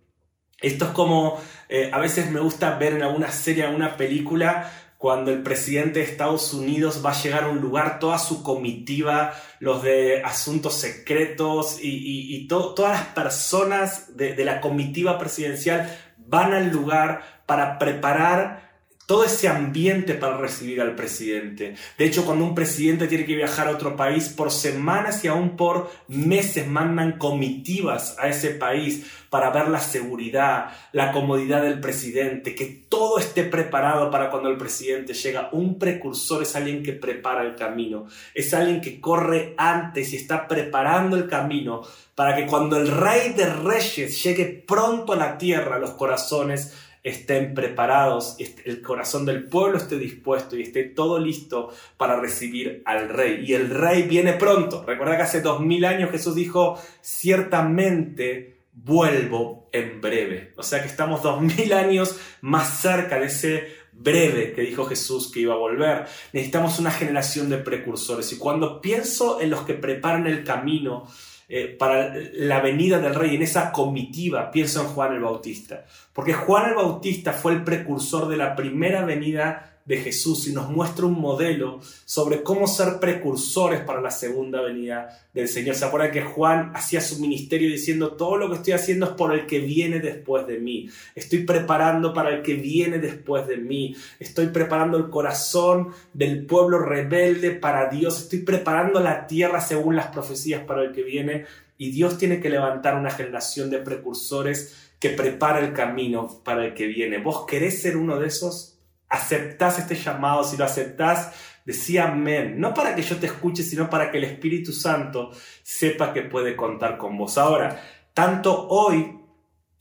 Esto 0.61 0.87
es 0.87 0.90
como, 0.93 1.40
eh, 1.69 1.90
a 1.93 1.99
veces 1.99 2.31
me 2.31 2.40
gusta 2.40 2.76
ver 2.78 2.94
en 2.94 3.02
alguna 3.02 3.31
serie, 3.31 3.64
alguna 3.64 3.96
película, 3.96 4.70
cuando 4.99 5.31
el 5.31 5.43
presidente 5.43 5.99
de 5.99 6.06
Estados 6.06 6.55
Unidos 6.55 7.02
va 7.05 7.11
a 7.11 7.22
llegar 7.22 7.44
a 7.44 7.49
un 7.49 7.61
lugar, 7.61 7.99
toda 7.99 8.19
su 8.19 8.43
comitiva, 8.43 9.34
los 9.61 9.82
de 9.82 10.22
asuntos 10.22 10.75
secretos 10.75 11.78
y, 11.82 12.46
todas 12.49 12.93
las 12.93 13.06
personas 13.08 14.16
de, 14.16 14.34
de 14.34 14.44
la 14.44 14.61
comitiva 14.61 15.19
presidencial 15.19 15.94
van 16.16 16.55
al 16.55 16.70
lugar 16.70 17.43
para 17.44 17.78
preparar 17.78 18.63
todo 19.06 19.25
ese 19.25 19.49
ambiente 19.49 20.15
para 20.15 20.39
recibir 20.39 20.81
al 20.81 20.95
presidente. 20.95 21.75
De 21.99 22.05
hecho, 22.05 22.25
cuando 22.25 22.45
un 22.45 22.55
presidente 22.55 23.06
tiene 23.06 23.27
que 23.27 23.37
viajar 23.37 23.69
a 23.69 23.73
otro 23.73 23.97
país, 23.97 24.29
por 24.31 24.51
semanas 24.51 25.25
y 25.25 25.29
aún 25.29 25.56
por 25.56 25.91
meses 26.09 26.67
mandan 26.67 27.19
comitivas 27.19 28.17
a 28.19 28.29
ese 28.29 28.51
país 28.51 29.06
para 29.29 29.51
ver 29.51 29.69
la 29.69 29.81
seguridad, 29.81 30.71
la 30.93 31.12
comodidad 31.12 31.62
del 31.62 31.81
presidente, 31.81 32.55
que 32.55 32.85
todo 32.89 33.19
esté 33.19 33.45
preparado 33.45 34.11
para 34.11 34.31
cuando 34.31 34.49
el 34.49 34.56
presidente 34.56 35.12
llega. 35.12 35.49
Un 35.53 35.79
precursor 35.79 36.43
es 36.43 36.55
alguien 36.57 36.83
que 36.83 36.93
prepara 36.93 37.43
el 37.43 37.57
camino, 37.57 38.07
es 38.33 38.55
alguien 38.55 38.81
que 38.81 39.00
corre 39.00 39.55
antes 39.59 40.12
y 40.12 40.17
está 40.17 40.47
preparando 40.47 41.17
el 41.17 41.29
camino 41.29 41.83
para 42.15 42.37
que 42.37 42.47
cuando 42.47 42.77
el 42.77 42.89
rey 42.89 43.33
de 43.33 43.47
reyes 43.47 44.23
llegue 44.23 44.45
pronto 44.67 45.12
a 45.12 45.17
la 45.17 45.37
tierra, 45.37 45.79
los 45.79 45.91
corazones 45.91 46.73
estén 47.04 47.52
preparados, 47.52 48.37
el 48.64 48.80
corazón 48.80 49.26
del 49.26 49.44
pueblo 49.44 49.76
esté 49.76 49.99
dispuesto 49.99 50.56
y 50.56 50.62
esté 50.62 50.84
todo 50.84 51.18
listo 51.18 51.70
para 51.99 52.18
recibir 52.18 52.82
al 52.87 53.11
rey. 53.11 53.44
Y 53.46 53.52
el 53.52 53.68
rey 53.68 54.04
viene 54.04 54.32
pronto. 54.32 54.82
Recuerda 54.84 55.18
que 55.18 55.23
hace 55.23 55.42
dos 55.42 55.61
mil 55.61 55.84
años 55.84 56.11
Jesús 56.11 56.34
dijo, 56.34 56.80
ciertamente 57.02 58.56
vuelvo 58.73 59.68
en 59.70 60.00
breve. 60.00 60.54
O 60.56 60.62
sea 60.62 60.80
que 60.80 60.88
estamos 60.88 61.23
dos 61.23 61.42
mil 61.42 61.75
años 61.75 62.18
más 62.40 62.80
cerca 62.80 63.20
de 63.20 63.26
ese 63.26 63.68
breve 63.92 64.52
que 64.52 64.62
dijo 64.62 64.87
Jesús 64.87 65.30
que 65.30 65.40
iba 65.40 65.54
a 65.54 65.58
volver. 65.58 66.06
Necesitamos 66.32 66.78
una 66.78 66.90
generación 66.90 67.50
de 67.50 67.58
precursores. 67.58 68.32
Y 68.32 68.38
cuando 68.38 68.80
pienso 68.80 69.42
en 69.42 69.50
los 69.50 69.62
que 69.62 69.75
preparan 69.75 70.26
el 70.26 70.42
camino, 70.42 71.06
eh, 71.49 71.77
para 71.79 72.15
la 72.33 72.61
venida 72.61 72.99
del 72.99 73.15
rey, 73.15 73.35
en 73.37 73.43
esa 73.43 73.73
comitiva, 73.73 74.51
pienso 74.51 74.83
en 74.83 74.89
Juan 74.89 75.15
el 75.15 75.21
Bautista. 75.21 75.85
Porque 76.13 76.33
Juan 76.33 76.71
el 76.71 76.75
Bautista 76.75 77.33
fue 77.33 77.53
el 77.53 77.65
precursor 77.65 78.29
de 78.29 78.37
la 78.37 78.57
primera 78.57 79.05
venida 79.05 79.74
de 79.85 79.99
Jesús 79.99 80.49
y 80.49 80.53
nos 80.53 80.71
muestra 80.71 81.05
un 81.05 81.21
modelo 81.21 81.81
sobre 82.07 82.43
cómo 82.43 82.67
ser 82.67 82.99
precursores 83.00 83.81
para 83.81 84.00
la 84.00 84.11
segunda 84.11 84.62
venida 84.62 85.29
del 85.35 85.47
Señor. 85.47 85.75
¿Se 85.75 85.85
acuerdan 85.85 86.11
que 86.11 86.23
Juan 86.23 86.73
hacía 86.75 87.03
su 87.03 87.21
ministerio 87.21 87.69
diciendo 87.69 88.12
todo 88.12 88.37
lo 88.37 88.49
que 88.49 88.57
estoy 88.57 88.73
haciendo 88.73 89.07
es 89.07 89.12
por 89.12 89.35
el 89.35 89.47
que 89.47 89.59
viene 89.61 90.00
después 90.00 90.47
de 90.47 90.59
mí? 90.59 90.88
Estoy 91.14 91.41
preparando 91.41 92.14
para 92.14 92.31
el 92.31 92.43
que 92.43 92.55
viene 92.55 92.99
después 92.99 93.47
de 93.47 93.59
mí. 93.59 93.95
Estoy 94.19 94.47
preparando 94.47 94.97
el 94.97 95.11
corazón 95.11 95.91
del 96.14 96.47
pueblo 96.47 96.79
rebelde 96.79 97.50
para 97.50 97.91
Dios. 97.91 98.23
Estoy 98.23 98.41
preparando 98.41 99.00
la 99.00 99.26
tierra 99.26 99.61
según 99.61 99.97
las 99.97 100.07
profecías 100.07 100.62
para 100.62 100.83
el 100.83 100.93
que 100.93 101.03
viene. 101.03 101.45
Y 101.76 101.91
Dios 101.91 102.17
tiene 102.17 102.41
que 102.41 102.49
levantar 102.49 102.97
una 102.97 103.11
generación 103.11 103.69
de 103.69 103.81
precursores 103.81 104.93
que 104.99 105.11
prepara 105.11 105.59
el 105.59 105.75
camino 105.75 106.41
para 106.43 106.64
el 106.64 106.73
que 106.73 106.87
viene. 106.87 107.19
¿Vos 107.19 107.45
querés 107.47 107.83
ser 107.83 107.99
uno 107.99 108.19
de 108.19 108.29
esos? 108.29 108.74
Aceptás 109.14 109.78
este 109.78 109.94
llamado, 109.94 110.44
si 110.44 110.56
lo 110.56 110.64
aceptás, 110.64 111.33
decía 111.64 112.04
amén. 112.04 112.59
No 112.59 112.75
para 112.75 112.94
que 112.94 113.02
yo 113.02 113.16
te 113.16 113.26
escuche, 113.26 113.62
sino 113.62 113.88
para 113.88 114.11
que 114.11 114.18
el 114.18 114.25
Espíritu 114.25 114.73
Santo 114.73 115.30
sepa 115.62 116.12
que 116.12 116.23
puede 116.23 116.56
contar 116.56 116.97
con 116.99 117.16
vos. 117.16 117.38
Ahora, 117.38 117.80
tanto 118.12 118.68
hoy 118.68 119.21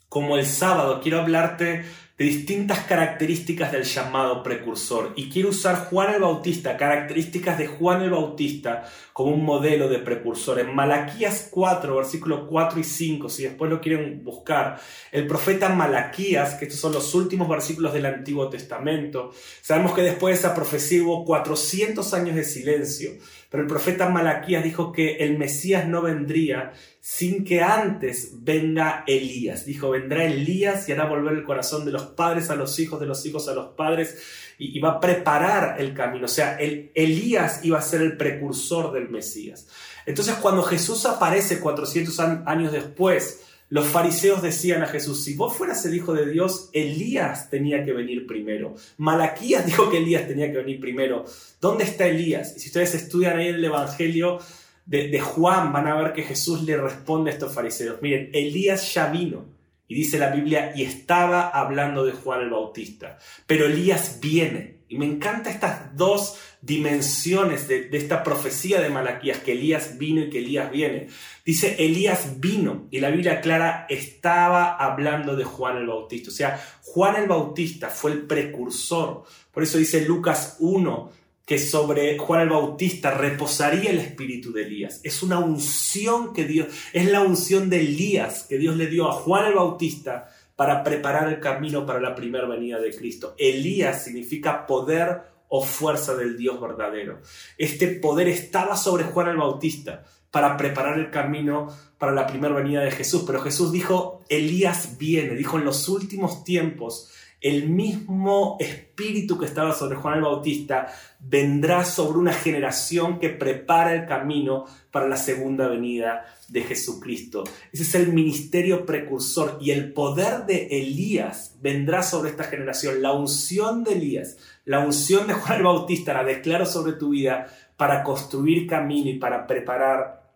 como 0.10 0.38
el 0.38 0.46
sábado 0.46 1.02
quiero 1.02 1.22
hablarte 1.22 1.86
de 2.18 2.26
distintas 2.26 2.82
características 2.82 3.72
del 3.72 3.84
llamado 3.84 4.44
precursor. 4.44 5.14
Y 5.16 5.30
quiero 5.30 5.50
usar 5.50 5.88
Juan 5.88 6.14
el 6.14 6.22
Bautista, 6.22 6.78
características 6.78 7.58
de 7.58 7.66
Juan 7.66 8.04
el 8.04 8.12
Bautista, 8.12 8.88
como 9.14 9.32
un 9.32 9.44
modelo 9.44 9.90
de 9.90 9.98
precursor. 9.98 10.60
En 10.60 10.76
Malaquías 10.76 11.48
4, 11.50 11.96
versículos 11.96 12.42
4 12.48 12.80
y 12.80 12.84
5, 12.84 13.30
si 13.30 13.44
después 13.44 13.72
lo 13.72 13.82
quieren 13.82 14.24
buscar, 14.24 14.80
el 15.12 15.26
profeta 15.26 15.70
Malaquías, 15.70 16.54
que 16.56 16.66
estos 16.66 16.80
son 16.80 16.94
los 16.94 17.16
últimos 17.16 17.50
versículos 17.50 17.94
del 17.94 18.06
Antiguo 18.06 18.48
Testamento, 18.48 19.32
sabemos 19.62 19.94
que 19.94 20.04
después 20.04 20.36
de 20.36 20.40
esa 20.40 20.56
profecía 20.56 21.02
hubo 21.02 21.26
400 21.26 22.14
años 22.14 22.36
de 22.36 22.44
silencio. 22.44 23.12
Pero 23.50 23.64
el 23.64 23.70
profeta 23.70 24.10
Malaquías 24.10 24.64
dijo 24.64 24.92
que 24.92 25.18
el 25.18 25.38
Mesías 25.38 25.88
no 25.88 26.02
vendría 26.02 26.74
sin 27.06 27.44
que 27.44 27.62
antes 27.62 28.32
venga 28.46 29.04
Elías. 29.06 29.66
Dijo, 29.66 29.90
vendrá 29.90 30.24
Elías 30.24 30.88
y 30.88 30.94
hará 30.94 31.04
volver 31.04 31.34
el 31.34 31.44
corazón 31.44 31.84
de 31.84 31.92
los 31.92 32.04
padres 32.04 32.50
a 32.50 32.56
los 32.56 32.80
hijos, 32.80 32.98
de 33.02 33.06
los 33.06 33.26
hijos 33.26 33.50
a 33.50 33.54
los 33.54 33.74
padres, 33.74 34.18
y, 34.58 34.80
va 34.80 34.92
a 34.92 35.00
preparar 35.02 35.82
el 35.82 35.94
camino. 35.94 36.24
O 36.24 36.30
sea, 36.30 36.56
el, 36.56 36.94
Elías 36.96 37.60
iba 37.66 37.78
a 37.78 37.82
ser 37.82 38.04
el 38.04 38.16
precursor 38.16 38.94
del 38.94 39.10
Mesías. 39.10 39.68
Entonces, 40.06 40.36
cuando 40.36 40.64
Jesús 40.64 41.06
aparece 41.06 41.60
400 41.60 42.18
años 42.46 42.72
después, 42.72 43.42
los 43.68 43.86
fariseos 43.86 44.42
decían 44.42 44.82
a 44.82 44.88
Jesús, 44.88 45.26
si 45.26 45.34
vos 45.34 45.58
fueras 45.58 45.86
el 45.86 45.96
Hijo 45.96 46.14
de 46.14 46.30
Dios, 46.30 46.70
Elías 46.72 47.50
tenía 47.50 47.84
que 47.84 47.92
venir 47.92 48.26
primero. 48.26 48.76
Malaquías 48.96 49.66
dijo 49.66 49.90
que 49.90 49.98
Elías 49.98 50.26
tenía 50.26 50.50
que 50.50 50.60
venir 50.60 50.80
primero. 50.80 51.26
¿Dónde 51.60 51.84
está 51.84 52.08
Elías? 52.08 52.56
Y 52.56 52.62
si 52.62 52.68
ustedes 52.68 52.96
estudian 52.96 53.40
ahí 53.40 53.48
el 53.50 53.66
Evangelio 53.66 54.40
de, 54.86 55.20
Juan, 55.20 55.72
van 55.72 55.88
a 55.88 55.96
ver 55.96 56.14
que 56.14 56.24
Jesús 56.24 56.64
le 56.64 56.78
responde 56.78 57.32
a 57.32 57.34
estos 57.34 57.54
fariseos. 57.54 58.02
Miren, 58.02 58.30
Elías 58.34 58.94
ya 58.94 59.08
vino. 59.08 59.46
Y 59.88 59.96
dice 59.96 60.18
la 60.18 60.30
Biblia, 60.30 60.72
y 60.76 60.84
estaba 60.84 61.50
hablando 61.50 62.06
de 62.06 62.14
Juan 62.14 62.42
el 62.42 62.50
Bautista. 62.50 63.18
Pero 63.46 63.66
Elías 63.66 64.20
viene. 64.22 64.80
Y 64.88 64.98
me 64.98 65.06
encanta 65.06 65.50
estas 65.50 65.96
dos 65.96 66.38
dimensiones 66.62 67.68
de, 67.68 67.90
esta 67.92 68.24
profecía 68.24 68.80
de 68.80 68.90
Malaquías, 68.90 69.40
que 69.40 69.54
Elías 69.54 69.98
vino 69.98 70.22
y 70.22 70.30
que 70.30 70.40
Elías 70.40 70.72
viene. 70.72 71.08
Dice, 71.46 71.76
Elías 71.80 72.40
vino 72.40 72.88
y 72.92 73.00
la 73.00 73.10
Biblia 73.10 73.42
clara 73.42 73.86
estaba 73.90 74.76
hablando 74.76 75.36
de 75.36 75.44
Juan 75.44 75.78
el 75.78 75.88
Bautista. 75.88 76.30
O 76.30 76.34
sea, 76.34 76.64
Juan 76.84 77.16
el 77.16 77.28
Bautista 77.28 77.90
fue 77.90 78.12
el 78.12 78.22
precursor. 78.22 79.24
Por 79.52 79.64
eso 79.64 79.78
dice 79.78 80.06
Lucas 80.06 80.58
1 80.60 81.23
que 81.46 81.60
sobre 81.60 82.18
Juan 82.18 82.42
el 82.42 82.50
Bautista 82.50 83.12
reposaría 83.12 83.92
el 83.92 84.00
espíritu 84.00 84.54
de 84.54 84.64
Elías. 84.64 85.02
Es 85.04 85.24
una 85.24 85.40
unción 85.40 86.34
que 86.34 86.46
Dios, 86.46 86.68
es 86.94 87.12
la 87.12 87.22
unción 87.22 87.70
de 87.70 87.82
Elías 87.82 88.46
que 88.48 88.58
Dios 88.58 88.78
le 88.78 88.88
dio 88.88 89.10
a 89.10 89.14
Juan 89.14 89.48
el 89.48 89.56
Bautista 89.56 90.30
para 90.56 90.84
preparar 90.84 91.28
el 91.28 91.40
camino 91.40 91.86
para 91.86 92.00
la 92.00 92.16
primera 92.16 92.48
venida 92.48 92.80
de 92.80 92.96
Cristo. 92.96 93.36
Elías 93.38 94.04
significa 94.04 94.66
poder 94.66 95.34
o 95.50 95.64
fuerza 95.64 96.16
del 96.16 96.38
Dios 96.38 96.60
verdadero. 96.62 97.22
Este 97.58 97.88
poder 97.88 98.28
estaba 98.28 98.78
sobre 98.78 99.04
Juan 99.04 99.28
el 99.28 99.38
Bautista 99.38 100.04
para 100.32 100.58
preparar 100.58 100.98
el 100.98 101.12
camino 101.12 101.68
para 102.00 102.12
la 102.12 102.26
primera 102.26 102.56
venida 102.56 102.82
de 102.82 102.90
Jesús. 102.90 103.24
Pero 103.28 103.42
Jesús 103.42 103.72
dijo, 103.72 104.24
Elías 104.30 104.98
viene, 104.98 105.36
dijo 105.36 105.60
en 105.60 105.66
los 105.66 105.88
últimos 105.90 106.44
tiempos, 106.44 107.12
el 107.44 107.70
mismo 107.70 108.56
espíritu 108.60 109.38
que 109.38 109.46
estaba 109.46 109.76
sobre 109.76 109.98
Juan 109.98 110.16
el 110.16 110.24
Bautista 110.24 110.88
vendrá 111.20 111.84
sobre 111.84 112.18
una 112.18 112.32
generación 112.32 113.20
que 113.20 113.30
prepara 113.30 113.94
el 113.94 114.06
camino 114.08 114.66
para 114.92 115.10
la 115.10 115.18
segunda 115.18 115.68
venida 115.68 116.26
de 116.48 116.64
Jesucristo. 116.64 117.44
Ese 117.74 117.84
es 117.84 117.96
el 117.96 118.14
ministerio 118.14 118.86
precursor 118.86 119.58
y 119.60 119.72
el 119.72 119.92
poder 119.92 120.46
de 120.46 120.68
Elías 120.72 121.58
vendrá 121.62 122.02
sobre 122.02 122.30
esta 122.30 122.46
generación. 122.46 123.02
La 123.02 123.12
unción 123.12 123.84
de 123.84 123.94
Elías, 123.94 124.38
la 124.64 124.80
unción 124.80 125.28
de 125.28 125.34
Juan 125.34 125.58
el 125.58 125.64
Bautista 125.64 126.14
la 126.14 126.24
declaro 126.24 126.66
sobre 126.66 126.94
tu 126.94 127.10
vida 127.10 127.48
para 127.76 128.04
construir 128.04 128.68
camino 128.68 129.10
y 129.10 129.20
para 129.20 129.46
preparar 129.46 130.32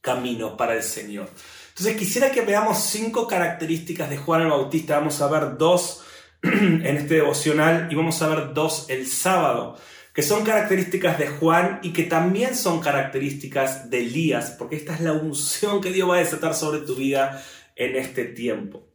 camino 0.00 0.56
para 0.56 0.74
el 0.74 0.82
Señor. 0.82 1.30
Entonces 1.68 1.96
quisiera 1.96 2.32
que 2.32 2.40
veamos 2.40 2.78
cinco 2.78 3.28
características 3.28 4.10
de 4.10 4.16
Juan 4.16 4.42
el 4.42 4.48
Bautista. 4.48 4.98
Vamos 4.98 5.22
a 5.22 5.28
ver 5.28 5.56
dos 5.56 6.02
en 6.42 6.86
este 6.86 7.14
devocional 7.14 7.88
y 7.90 7.94
vamos 7.94 8.20
a 8.22 8.28
ver 8.28 8.54
dos 8.54 8.86
el 8.88 9.06
sábado, 9.06 9.76
que 10.14 10.22
son 10.22 10.44
características 10.44 11.18
de 11.18 11.28
Juan 11.28 11.80
y 11.82 11.92
que 11.92 12.04
también 12.04 12.54
son 12.54 12.80
características 12.80 13.90
de 13.90 14.00
Elías, 14.00 14.54
porque 14.58 14.76
esta 14.76 14.94
es 14.94 15.00
la 15.00 15.12
unción 15.12 15.80
que 15.80 15.92
Dios 15.92 16.08
va 16.08 16.16
a 16.16 16.20
desatar 16.20 16.54
sobre 16.54 16.80
tu 16.80 16.94
vida 16.94 17.42
en 17.76 17.96
este 17.96 18.24
tiempo. 18.24 18.88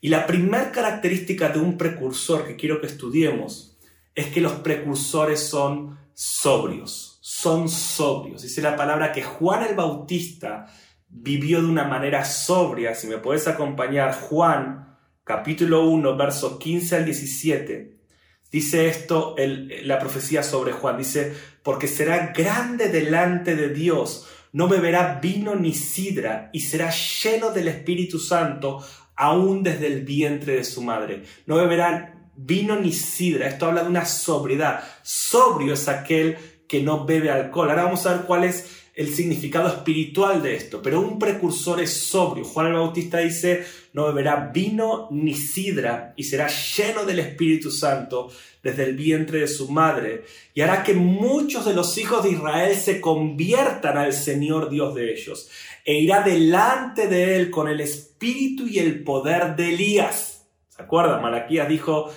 Y 0.00 0.08
la 0.08 0.26
primera 0.26 0.72
característica 0.72 1.50
de 1.50 1.58
un 1.58 1.76
precursor 1.76 2.46
que 2.46 2.56
quiero 2.56 2.80
que 2.80 2.86
estudiemos 2.86 3.78
es 4.14 4.26
que 4.28 4.40
los 4.40 4.54
precursores 4.54 5.40
son 5.40 5.98
sobrios, 6.14 7.18
son 7.20 7.68
sobrios. 7.68 8.42
Dice 8.42 8.62
la 8.62 8.76
palabra 8.76 9.12
que 9.12 9.22
Juan 9.22 9.64
el 9.64 9.74
Bautista 9.74 10.66
vivió 11.08 11.60
de 11.60 11.68
una 11.68 11.84
manera 11.84 12.24
sobria. 12.24 12.94
Si 12.94 13.06
me 13.06 13.18
puedes 13.18 13.46
acompañar, 13.48 14.14
Juan 14.14 14.89
capítulo 15.30 15.88
1, 15.88 16.16
versos 16.16 16.58
15 16.58 16.96
al 16.96 17.04
17, 17.04 17.94
dice 18.50 18.88
esto 18.88 19.36
la 19.84 20.00
profecía 20.00 20.42
sobre 20.42 20.72
Juan. 20.72 20.98
Dice, 20.98 21.32
porque 21.62 21.86
será 21.86 22.32
grande 22.36 22.88
delante 22.88 23.54
de 23.54 23.68
Dios, 23.68 24.26
no 24.50 24.66
beberá 24.66 25.20
vino 25.22 25.54
ni 25.54 25.72
sidra, 25.72 26.50
y 26.52 26.58
será 26.58 26.90
lleno 26.90 27.52
del 27.52 27.68
Espíritu 27.68 28.18
Santo 28.18 28.84
aún 29.14 29.62
desde 29.62 29.86
el 29.86 30.04
vientre 30.04 30.56
de 30.56 30.64
su 30.64 30.82
madre. 30.82 31.22
No 31.46 31.54
beberá 31.54 32.32
vino 32.34 32.74
ni 32.74 32.92
sidra. 32.92 33.46
Esto 33.46 33.66
habla 33.66 33.84
de 33.84 33.90
una 33.90 34.06
sobriedad. 34.06 34.82
Sobrio 35.04 35.74
es 35.74 35.86
aquel 35.86 36.38
que 36.66 36.82
no 36.82 37.04
bebe 37.06 37.30
alcohol. 37.30 37.70
Ahora 37.70 37.84
vamos 37.84 38.04
a 38.04 38.14
ver 38.14 38.26
cuál 38.26 38.42
es 38.42 38.80
el 38.94 39.14
significado 39.14 39.68
espiritual 39.68 40.42
de 40.42 40.56
esto, 40.56 40.82
pero 40.82 41.00
un 41.00 41.18
precursor 41.20 41.80
es 41.80 41.92
sobrio. 41.92 42.44
Juan 42.44 42.66
el 42.66 42.72
Bautista 42.74 43.18
dice, 43.18 43.64
no 43.92 44.06
beberá 44.06 44.50
vino 44.52 45.08
ni 45.10 45.34
sidra 45.34 46.14
y 46.16 46.24
será 46.24 46.48
lleno 46.48 47.04
del 47.04 47.18
Espíritu 47.18 47.70
Santo 47.70 48.30
desde 48.62 48.84
el 48.84 48.96
vientre 48.96 49.40
de 49.40 49.48
su 49.48 49.70
madre 49.70 50.24
y 50.54 50.60
hará 50.60 50.82
que 50.82 50.94
muchos 50.94 51.64
de 51.64 51.74
los 51.74 51.96
hijos 51.98 52.22
de 52.22 52.30
Israel 52.30 52.76
se 52.76 53.00
conviertan 53.00 53.96
al 53.96 54.12
Señor 54.12 54.70
Dios 54.70 54.94
de 54.94 55.12
ellos 55.12 55.50
e 55.84 55.94
irá 55.94 56.22
delante 56.22 57.08
de 57.08 57.36
él 57.36 57.50
con 57.50 57.68
el 57.68 57.80
espíritu 57.80 58.66
y 58.66 58.78
el 58.78 59.02
poder 59.02 59.56
de 59.56 59.70
Elías. 59.70 60.46
¿Se 60.68 60.82
acuerdan? 60.82 61.22
Malaquías 61.22 61.68
dijo, 61.68 62.12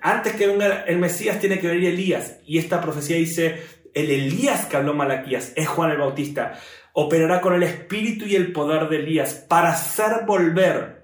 antes 0.00 0.34
que 0.34 0.46
venga 0.46 0.84
el 0.86 0.98
Mesías 0.98 1.38
tiene 1.38 1.60
que 1.60 1.68
venir 1.68 1.90
Elías 1.90 2.38
y 2.46 2.58
esta 2.58 2.80
profecía 2.80 3.16
dice, 3.16 3.62
el 3.94 4.10
Elías 4.10 4.66
que 4.66 4.76
habló 4.76 4.94
Malaquías 4.94 5.52
es 5.54 5.68
Juan 5.68 5.92
el 5.92 5.98
Bautista. 5.98 6.58
Operará 6.92 7.40
con 7.40 7.54
el 7.54 7.62
espíritu 7.62 8.24
y 8.26 8.36
el 8.36 8.52
poder 8.52 8.88
de 8.88 8.96
Elías 8.96 9.34
para 9.48 9.70
hacer 9.70 10.24
volver 10.26 11.03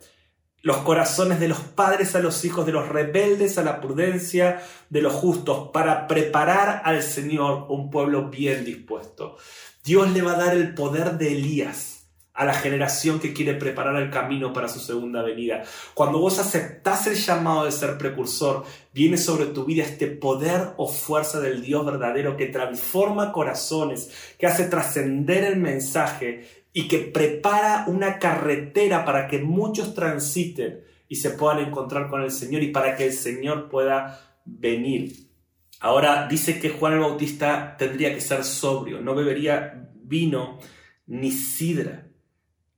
los 0.63 0.79
corazones 0.79 1.41
de 1.41 1.49
los 1.49 1.59
padres 1.59 2.15
a 2.15 2.21
los 2.21 2.45
hijos, 2.45 2.67
de 2.67 2.73
los 2.73 2.89
rebeldes 2.89 3.59
a 3.59 3.63
la 3.63 3.81
prudencia 3.81 4.63
de 4.89 5.03
los 5.03 5.13
justos, 5.13 5.71
para 5.73 6.07
preparar 6.07 6.83
al 6.85 7.03
Señor 7.03 7.67
un 7.69 7.91
pueblo 7.91 8.29
bien 8.29 8.65
dispuesto. 8.65 9.37
Dios 9.83 10.11
le 10.13 10.23
va 10.23 10.33
a 10.33 10.45
dar 10.45 10.55
el 10.55 10.75
poder 10.75 11.13
de 11.17 11.33
Elías 11.33 12.01
a 12.41 12.45
la 12.45 12.55
generación 12.55 13.21
que 13.21 13.35
quiere 13.35 13.55
preparar 13.55 13.97
el 13.97 14.11
camino 14.11 14.53
para 14.53 14.69
su 14.69 14.81
segunda 14.81 15.23
venida. 15.23 15.63
Cuando 15.93 16.21
vos 16.21 16.39
aceptás 16.39 17.07
el 17.07 17.17
llamado 17.17 17.67
de 17.67 17.73
ser 17.73 17.99
precursor, 17.99 18.65
viene 18.95 19.19
sobre 19.19 19.47
tu 19.47 19.65
vida 19.65 19.83
este 19.83 20.07
poder 20.07 20.71
o 20.77 20.89
fuerza 20.89 21.41
del 21.41 21.61
Dios 21.61 21.85
verdadero 21.85 22.39
que 22.39 22.47
transforma 22.47 23.33
corazones, 23.33 24.11
que 24.39 24.47
hace 24.47 24.65
trascender 24.65 25.45
el 25.45 25.57
mensaje 25.57 26.60
y 26.73 26.89
que 26.89 26.99
prepara 26.99 27.85
una 27.89 28.19
carretera 28.19 29.05
para 29.05 29.27
que 29.27 29.39
muchos 29.39 29.95
transiten 29.95 30.85
y 31.09 31.17
se 31.17 31.31
puedan 31.31 31.59
encontrar 31.59 32.09
con 32.09 32.23
el 32.23 32.31
Señor 32.31 32.63
y 32.63 32.71
para 32.71 32.97
que 32.97 33.07
el 33.07 33.13
Señor 33.13 33.69
pueda 33.69 34.39
venir. 34.45 35.31
Ahora 35.81 36.29
dice 36.29 36.61
que 36.61 36.71
Juan 36.71 36.93
el 36.93 37.01
Bautista 37.01 37.77
tendría 37.77 38.15
que 38.15 38.21
ser 38.21 38.45
sobrio, 38.45 39.01
no 39.01 39.15
bebería 39.15 39.91
vino 39.95 40.59
ni 41.07 41.33
sidra. 41.33 42.07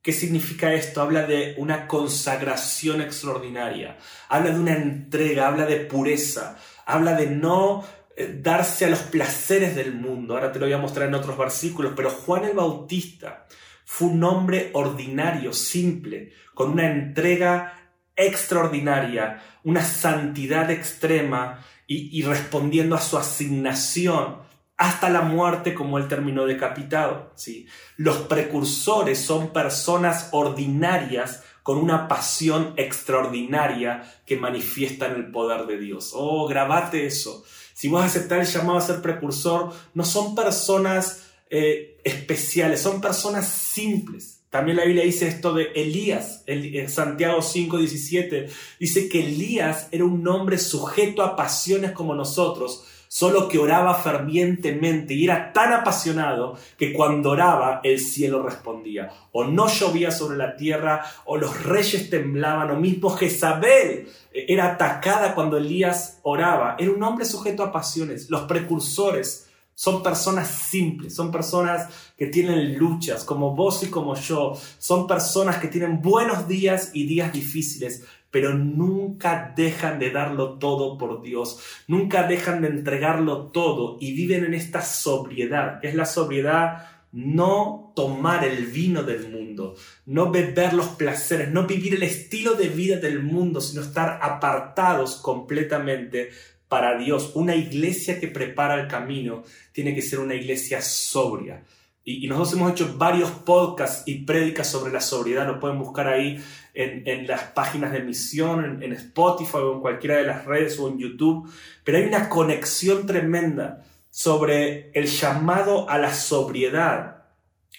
¿Qué 0.00 0.12
significa 0.12 0.72
esto? 0.72 1.00
Habla 1.02 1.26
de 1.26 1.54
una 1.58 1.86
consagración 1.86 3.00
extraordinaria, 3.00 3.98
habla 4.28 4.50
de 4.50 4.58
una 4.58 4.76
entrega, 4.76 5.46
habla 5.46 5.66
de 5.66 5.76
pureza, 5.76 6.56
habla 6.86 7.14
de 7.14 7.26
no 7.26 7.84
eh, 8.16 8.38
darse 8.40 8.84
a 8.84 8.90
los 8.90 9.00
placeres 9.00 9.76
del 9.76 9.94
mundo. 9.94 10.34
Ahora 10.34 10.50
te 10.50 10.58
lo 10.58 10.66
voy 10.66 10.72
a 10.72 10.78
mostrar 10.78 11.08
en 11.08 11.14
otros 11.14 11.36
versículos, 11.36 11.92
pero 11.94 12.10
Juan 12.10 12.44
el 12.44 12.54
Bautista 12.54 13.46
fue 13.94 14.08
un 14.08 14.24
hombre 14.24 14.70
ordinario, 14.72 15.52
simple, 15.52 16.32
con 16.54 16.70
una 16.70 16.90
entrega 16.90 17.92
extraordinaria, 18.16 19.42
una 19.64 19.84
santidad 19.84 20.70
extrema 20.70 21.62
y, 21.86 22.22
respondiendo 22.22 22.96
a 22.96 23.02
su 23.02 23.18
asignación 23.18 24.38
hasta 24.78 25.10
la 25.10 25.20
muerte 25.20 25.74
como 25.74 25.98
él 25.98 26.08
terminó 26.08 26.46
decapitado. 26.46 27.32
¿sí? 27.34 27.66
Los 27.98 28.16
precursores 28.16 29.18
son 29.18 29.52
personas 29.52 30.30
ordinarias 30.32 31.44
con 31.62 31.76
una 31.76 32.08
pasión 32.08 32.72
extraordinaria 32.78 34.10
que 34.24 34.38
manifiestan 34.38 35.16
el 35.16 35.30
poder 35.30 35.66
de 35.66 35.76
Dios. 35.76 36.12
Oh, 36.14 36.48
grabate 36.48 37.04
eso. 37.04 37.44
Si 37.74 37.88
vos 37.88 38.02
aceptar 38.02 38.40
el 38.40 38.46
llamado 38.46 38.78
a 38.78 38.80
ser 38.80 39.02
precursor, 39.02 39.70
no 39.92 40.02
son 40.02 40.34
personas 40.34 41.28
eh, 41.50 41.91
especiales, 42.04 42.80
son 42.80 43.00
personas 43.00 43.48
simples. 43.48 44.42
También 44.50 44.76
la 44.76 44.84
Biblia 44.84 45.04
dice 45.04 45.28
esto 45.28 45.54
de 45.54 45.72
Elías, 45.74 46.44
en 46.46 46.88
Santiago 46.90 47.40
5:17, 47.40 48.50
dice 48.78 49.08
que 49.08 49.20
Elías 49.20 49.88
era 49.92 50.04
un 50.04 50.28
hombre 50.28 50.58
sujeto 50.58 51.22
a 51.22 51.36
pasiones 51.36 51.92
como 51.92 52.14
nosotros, 52.14 52.84
solo 53.08 53.48
que 53.48 53.58
oraba 53.58 53.94
fervientemente 53.94 55.14
y 55.14 55.24
era 55.24 55.54
tan 55.54 55.72
apasionado 55.72 56.58
que 56.76 56.92
cuando 56.92 57.30
oraba 57.30 57.80
el 57.82 57.98
cielo 57.98 58.42
respondía. 58.42 59.10
O 59.32 59.44
no 59.44 59.68
llovía 59.68 60.10
sobre 60.10 60.36
la 60.36 60.56
tierra, 60.56 61.02
o 61.24 61.38
los 61.38 61.62
reyes 61.64 62.10
temblaban, 62.10 62.70
o 62.70 62.76
mismo 62.78 63.08
Jezabel 63.08 64.08
era 64.34 64.72
atacada 64.72 65.34
cuando 65.34 65.56
Elías 65.56 66.20
oraba. 66.22 66.76
Era 66.78 66.90
un 66.90 67.02
hombre 67.02 67.24
sujeto 67.24 67.62
a 67.62 67.72
pasiones. 67.72 68.28
Los 68.28 68.42
precursores 68.42 69.48
son 69.74 70.02
personas 70.02 70.48
simples, 70.48 71.14
son 71.14 71.30
personas 71.30 71.88
que 72.16 72.26
tienen 72.26 72.78
luchas 72.78 73.24
como 73.24 73.54
vos 73.54 73.82
y 73.82 73.86
como 73.86 74.14
yo, 74.14 74.52
son 74.78 75.06
personas 75.06 75.58
que 75.58 75.68
tienen 75.68 76.00
buenos 76.00 76.46
días 76.46 76.90
y 76.94 77.06
días 77.06 77.32
difíciles, 77.32 78.04
pero 78.30 78.54
nunca 78.54 79.52
dejan 79.56 79.98
de 79.98 80.10
darlo 80.10 80.58
todo 80.58 80.96
por 80.96 81.22
Dios, 81.22 81.58
nunca 81.88 82.26
dejan 82.26 82.62
de 82.62 82.68
entregarlo 82.68 83.48
todo 83.48 83.98
y 84.00 84.12
viven 84.12 84.44
en 84.44 84.54
esta 84.54 84.82
sobriedad, 84.82 85.84
es 85.84 85.94
la 85.94 86.06
sobriedad 86.06 86.88
no 87.12 87.92
tomar 87.94 88.42
el 88.42 88.66
vino 88.66 89.02
del 89.02 89.28
mundo, 89.28 89.76
no 90.06 90.30
beber 90.30 90.72
los 90.72 90.88
placeres, 90.88 91.50
no 91.50 91.66
vivir 91.66 91.94
el 91.94 92.02
estilo 92.02 92.54
de 92.54 92.68
vida 92.68 92.96
del 92.96 93.22
mundo, 93.22 93.60
sino 93.60 93.82
estar 93.82 94.18
apartados 94.22 95.16
completamente 95.16 96.30
para 96.72 96.96
Dios. 96.96 97.32
Una 97.34 97.54
iglesia 97.54 98.18
que 98.18 98.28
prepara 98.28 98.80
el 98.80 98.88
camino 98.88 99.42
tiene 99.72 99.94
que 99.94 100.00
ser 100.00 100.20
una 100.20 100.34
iglesia 100.34 100.80
sobria. 100.80 101.64
Y, 102.02 102.26
nosotros 102.26 102.54
hemos 102.54 102.72
hecho 102.72 102.94
varios 102.96 103.30
podcasts 103.30 104.04
y 104.06 104.24
prédicas 104.24 104.70
sobre 104.70 104.90
la 104.90 105.02
sobriedad. 105.02 105.46
Lo 105.46 105.60
pueden 105.60 105.78
buscar 105.78 106.08
ahí 106.08 106.42
en, 106.72 107.26
las 107.26 107.42
páginas 107.52 107.92
de 107.92 108.00
misión, 108.00 108.82
en, 108.82 108.90
Spotify 108.94 109.58
o 109.58 109.74
en 109.74 109.80
cualquiera 109.82 110.16
de 110.16 110.24
las 110.24 110.46
redes 110.46 110.78
o 110.78 110.88
en 110.88 110.98
YouTube. 110.98 111.52
Pero 111.84 111.98
hay 111.98 112.04
una 112.04 112.30
conexión 112.30 113.04
tremenda 113.06 113.84
sobre 114.08 114.90
el 114.92 115.08
llamado 115.08 115.90
a 115.90 115.98
la 115.98 116.14
sobriedad 116.14 117.24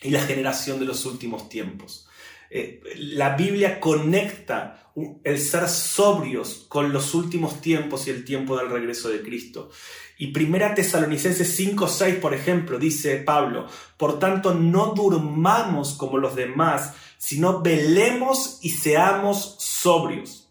y 0.04 0.12
la 0.12 0.22
generación 0.22 0.80
de 0.80 0.86
los 0.86 1.04
últimos 1.08 1.50
tiempos. 1.50 2.08
Eh, 2.52 2.80
la 2.98 3.36
Biblia 3.36 3.80
conecta 3.80 4.83
el 4.96 5.40
ser 5.40 5.68
sobrios 5.70 6.66
con 6.68 6.94
los 6.94 7.14
últimos 7.14 7.62
tiempos 7.62 8.08
y 8.08 8.12
el 8.12 8.26
tiempo 8.26 8.58
del 8.58 8.70
regreso 8.70 9.10
de 9.10 9.22
Cristo. 9.22 9.70
Y 10.18 10.28
Primera 10.28 10.76
Tesalonicenses 10.76 11.60
5:6, 11.60 12.20
por 12.20 12.34
ejemplo, 12.34 12.78
dice 12.78 13.18
Pablo, 13.18 13.68
por 13.98 14.20
tanto 14.20 14.54
no 14.54 14.94
durmamos 14.94 15.94
como 15.94 16.18
los 16.18 16.36
demás, 16.36 16.94
sino 17.18 17.62
velemos 17.62 18.60
y 18.62 18.70
seamos 18.70 19.56
sobrios. 19.60 20.50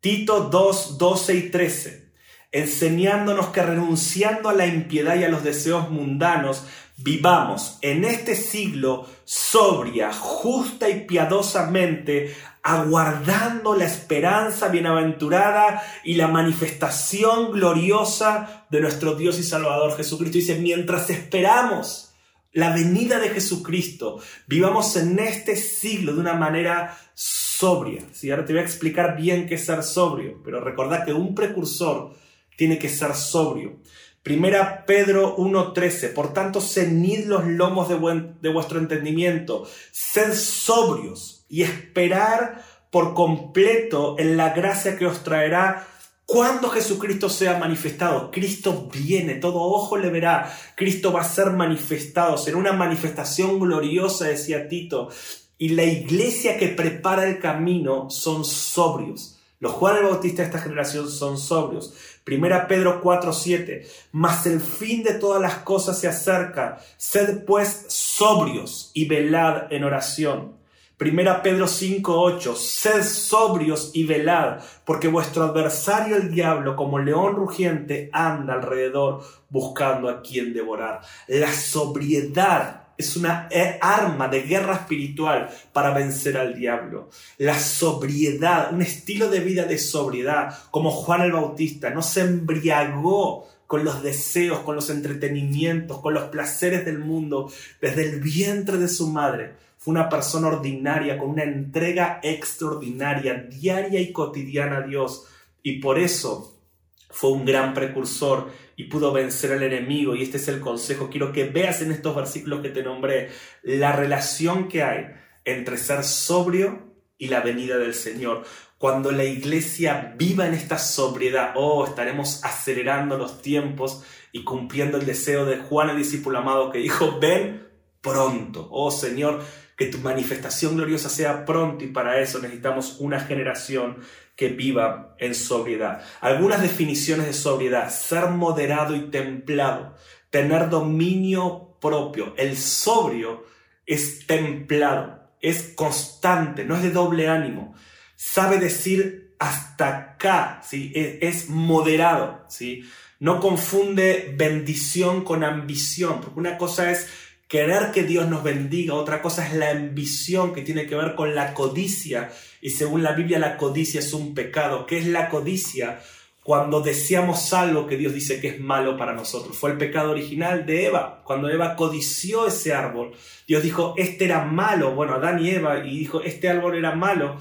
Tito 0.00 0.48
2, 0.48 0.96
12 0.96 1.34
y 1.34 1.50
13, 1.50 2.09
enseñándonos 2.52 3.48
que 3.48 3.62
renunciando 3.62 4.48
a 4.48 4.54
la 4.54 4.66
impiedad 4.66 5.16
y 5.16 5.24
a 5.24 5.28
los 5.28 5.44
deseos 5.44 5.90
mundanos, 5.90 6.64
vivamos 6.96 7.78
en 7.80 8.04
este 8.04 8.34
siglo 8.34 9.06
sobria, 9.24 10.12
justa 10.12 10.88
y 10.88 11.06
piadosamente, 11.06 12.34
aguardando 12.62 13.74
la 13.74 13.84
esperanza 13.84 14.68
bienaventurada 14.68 15.82
y 16.04 16.14
la 16.14 16.28
manifestación 16.28 17.52
gloriosa 17.52 18.66
de 18.70 18.80
nuestro 18.80 19.14
Dios 19.14 19.38
y 19.38 19.44
Salvador 19.44 19.96
Jesucristo. 19.96 20.38
Dice, 20.38 20.56
mientras 20.56 21.08
esperamos 21.08 22.12
la 22.52 22.74
venida 22.74 23.18
de 23.20 23.30
Jesucristo, 23.30 24.20
vivamos 24.46 24.96
en 24.96 25.18
este 25.20 25.56
siglo 25.56 26.14
de 26.14 26.20
una 26.20 26.34
manera 26.34 26.98
sobria. 27.14 28.02
¿sí? 28.12 28.30
Ahora 28.30 28.44
te 28.44 28.52
voy 28.52 28.60
a 28.60 28.64
explicar 28.64 29.16
bien 29.16 29.46
qué 29.46 29.54
es 29.54 29.64
ser 29.64 29.82
sobrio, 29.82 30.40
pero 30.44 30.60
recordad 30.60 31.04
que 31.04 31.12
un 31.12 31.34
precursor 31.34 32.12
tiene 32.60 32.78
que 32.78 32.90
ser 32.90 33.14
sobrio. 33.14 33.78
Primera 34.22 34.84
Pedro 34.84 35.34
1.13, 35.38 36.12
por 36.12 36.34
tanto, 36.34 36.60
cenid 36.60 37.24
los 37.24 37.46
lomos 37.46 37.88
de, 37.88 37.96
de 38.42 38.52
vuestro 38.52 38.78
entendimiento, 38.78 39.66
sed 39.90 40.34
sobrios 40.34 41.46
y 41.48 41.62
esperar 41.62 42.62
por 42.90 43.14
completo 43.14 44.16
en 44.18 44.36
la 44.36 44.50
gracia 44.50 44.98
que 44.98 45.06
os 45.06 45.24
traerá 45.24 45.88
cuando 46.26 46.68
Jesucristo 46.68 47.30
sea 47.30 47.58
manifestado. 47.58 48.30
Cristo 48.30 48.90
viene, 48.92 49.36
todo 49.36 49.60
ojo 49.60 49.96
le 49.96 50.10
verá, 50.10 50.54
Cristo 50.74 51.14
va 51.14 51.22
a 51.22 51.24
ser 51.24 51.52
manifestado, 51.52 52.36
será 52.36 52.58
una 52.58 52.74
manifestación 52.74 53.58
gloriosa, 53.58 54.26
decía 54.26 54.68
Tito, 54.68 55.08
y 55.56 55.70
la 55.70 55.84
iglesia 55.84 56.58
que 56.58 56.68
prepara 56.68 57.26
el 57.26 57.38
camino 57.38 58.10
son 58.10 58.44
sobrios. 58.44 59.38
Los 59.60 59.72
Juan 59.72 59.98
el 59.98 60.04
Bautista 60.04 60.40
de 60.40 60.48
esta 60.48 60.58
generación 60.58 61.10
son 61.10 61.36
sobrios. 61.36 61.92
Primera 62.24 62.66
Pedro 62.66 63.00
4:7. 63.02 63.86
Mas 64.12 64.46
el 64.46 64.60
fin 64.60 65.02
de 65.02 65.14
todas 65.14 65.40
las 65.40 65.56
cosas 65.56 65.98
se 65.98 66.08
acerca. 66.08 66.78
Sed 66.96 67.44
pues 67.44 67.86
sobrios 67.88 68.90
y 68.94 69.06
velad 69.06 69.72
en 69.72 69.84
oración. 69.84 70.59
Primera 71.00 71.42
Pedro 71.42 71.66
5:8. 71.66 72.54
Sed 72.54 73.02
sobrios 73.04 73.90
y 73.94 74.04
velad, 74.04 74.60
porque 74.84 75.08
vuestro 75.08 75.44
adversario 75.44 76.14
el 76.14 76.30
diablo, 76.30 76.76
como 76.76 76.98
león 76.98 77.36
rugiente, 77.36 78.10
anda 78.12 78.52
alrededor 78.52 79.22
buscando 79.48 80.10
a 80.10 80.20
quien 80.20 80.52
devorar. 80.52 81.00
La 81.26 81.50
sobriedad 81.54 82.88
es 82.98 83.16
una 83.16 83.48
eh, 83.50 83.78
arma 83.80 84.28
de 84.28 84.42
guerra 84.42 84.74
espiritual 84.74 85.48
para 85.72 85.94
vencer 85.94 86.36
al 86.36 86.54
diablo. 86.54 87.08
La 87.38 87.58
sobriedad, 87.58 88.70
un 88.70 88.82
estilo 88.82 89.30
de 89.30 89.40
vida 89.40 89.64
de 89.64 89.78
sobriedad, 89.78 90.54
como 90.70 90.90
Juan 90.90 91.22
el 91.22 91.32
Bautista, 91.32 91.88
no 91.88 92.02
se 92.02 92.20
embriagó 92.20 93.48
con 93.66 93.84
los 93.84 94.02
deseos, 94.02 94.58
con 94.58 94.74
los 94.74 94.90
entretenimientos, 94.90 96.00
con 96.00 96.12
los 96.12 96.24
placeres 96.24 96.84
del 96.84 96.98
mundo 96.98 97.50
desde 97.80 98.02
el 98.02 98.20
vientre 98.20 98.76
de 98.76 98.88
su 98.88 99.08
madre. 99.08 99.69
Fue 99.80 99.92
una 99.92 100.10
persona 100.10 100.48
ordinaria, 100.48 101.16
con 101.16 101.30
una 101.30 101.42
entrega 101.42 102.20
extraordinaria, 102.22 103.32
diaria 103.32 103.98
y 103.98 104.12
cotidiana 104.12 104.76
a 104.76 104.82
Dios. 104.82 105.26
Y 105.62 105.80
por 105.80 105.98
eso 105.98 106.62
fue 107.08 107.30
un 107.32 107.46
gran 107.46 107.72
precursor 107.72 108.50
y 108.76 108.84
pudo 108.84 109.10
vencer 109.10 109.52
al 109.52 109.62
enemigo. 109.62 110.14
Y 110.14 110.22
este 110.22 110.36
es 110.36 110.48
el 110.48 110.60
consejo. 110.60 111.08
Quiero 111.08 111.32
que 111.32 111.44
veas 111.44 111.80
en 111.80 111.92
estos 111.92 112.14
versículos 112.14 112.60
que 112.60 112.68
te 112.68 112.82
nombré 112.82 113.30
la 113.62 113.92
relación 113.92 114.68
que 114.68 114.82
hay 114.82 115.06
entre 115.46 115.78
ser 115.78 116.04
sobrio 116.04 116.92
y 117.16 117.28
la 117.28 117.40
venida 117.40 117.78
del 117.78 117.94
Señor. 117.94 118.42
Cuando 118.76 119.10
la 119.12 119.24
iglesia 119.24 120.14
viva 120.18 120.46
en 120.46 120.52
esta 120.52 120.76
sobriedad, 120.76 121.54
oh, 121.56 121.86
estaremos 121.86 122.44
acelerando 122.44 123.16
los 123.16 123.40
tiempos 123.40 124.04
y 124.30 124.44
cumpliendo 124.44 124.98
el 124.98 125.06
deseo 125.06 125.46
de 125.46 125.56
Juan 125.56 125.88
el 125.88 125.96
discípulo 125.96 126.38
amado 126.38 126.70
que 126.70 126.80
dijo, 126.80 127.18
ven 127.18 127.70
pronto. 128.00 128.68
Oh 128.70 128.90
Señor, 128.90 129.42
que 129.80 129.86
tu 129.86 129.96
manifestación 129.96 130.76
gloriosa 130.76 131.08
sea 131.08 131.46
pronto 131.46 131.82
y 131.84 131.86
para 131.86 132.20
eso 132.20 132.38
necesitamos 132.38 132.96
una 132.98 133.18
generación 133.18 133.96
que 134.36 134.50
viva 134.50 135.16
en 135.18 135.34
sobriedad. 135.34 136.02
Algunas 136.20 136.60
definiciones 136.60 137.24
de 137.24 137.32
sobriedad, 137.32 137.88
ser 137.88 138.28
moderado 138.28 138.94
y 138.94 139.08
templado, 139.10 139.96
tener 140.28 140.68
dominio 140.68 141.78
propio. 141.80 142.34
El 142.36 142.58
sobrio 142.58 143.46
es 143.86 144.26
templado, 144.26 145.32
es 145.40 145.72
constante, 145.74 146.66
no 146.66 146.76
es 146.76 146.82
de 146.82 146.90
doble 146.90 147.28
ánimo. 147.28 147.74
Sabe 148.16 148.58
decir 148.58 149.34
hasta 149.38 149.88
acá, 149.88 150.60
¿sí? 150.62 150.92
es, 150.94 151.16
es 151.22 151.48
moderado. 151.48 152.44
¿sí? 152.50 152.84
No 153.18 153.40
confunde 153.40 154.34
bendición 154.36 155.24
con 155.24 155.42
ambición, 155.42 156.20
porque 156.20 156.38
una 156.38 156.58
cosa 156.58 156.90
es 156.90 157.08
querer 157.50 157.90
que 157.90 158.04
Dios 158.04 158.28
nos 158.28 158.44
bendiga, 158.44 158.94
otra 158.94 159.20
cosa 159.20 159.44
es 159.44 159.54
la 159.54 159.70
ambición 159.70 160.54
que 160.54 160.62
tiene 160.62 160.86
que 160.86 160.94
ver 160.94 161.16
con 161.16 161.34
la 161.34 161.52
codicia. 161.52 162.30
Y 162.60 162.70
según 162.70 163.02
la 163.02 163.10
Biblia, 163.12 163.40
la 163.40 163.56
codicia 163.56 163.98
es 163.98 164.12
un 164.12 164.34
pecado. 164.34 164.86
¿Qué 164.86 164.98
es 164.98 165.06
la 165.06 165.28
codicia? 165.28 166.00
Cuando 166.44 166.80
deseamos 166.80 167.52
algo 167.52 167.88
que 167.88 167.96
Dios 167.96 168.14
dice 168.14 168.40
que 168.40 168.46
es 168.46 168.60
malo 168.60 168.96
para 168.96 169.14
nosotros. 169.14 169.56
Fue 169.56 169.72
el 169.72 169.78
pecado 169.78 170.12
original 170.12 170.64
de 170.64 170.86
Eva. 170.86 171.22
Cuando 171.24 171.50
Eva 171.50 171.74
codició 171.74 172.46
ese 172.46 172.72
árbol, 172.72 173.14
Dios 173.48 173.64
dijo, 173.64 173.94
este 173.96 174.26
era 174.26 174.44
malo. 174.44 174.94
Bueno, 174.94 175.14
Adán 175.14 175.44
y 175.44 175.50
Eva, 175.50 175.84
y 175.84 175.98
dijo, 175.98 176.22
este 176.22 176.48
árbol 176.48 176.76
era 176.76 176.94
malo, 176.94 177.36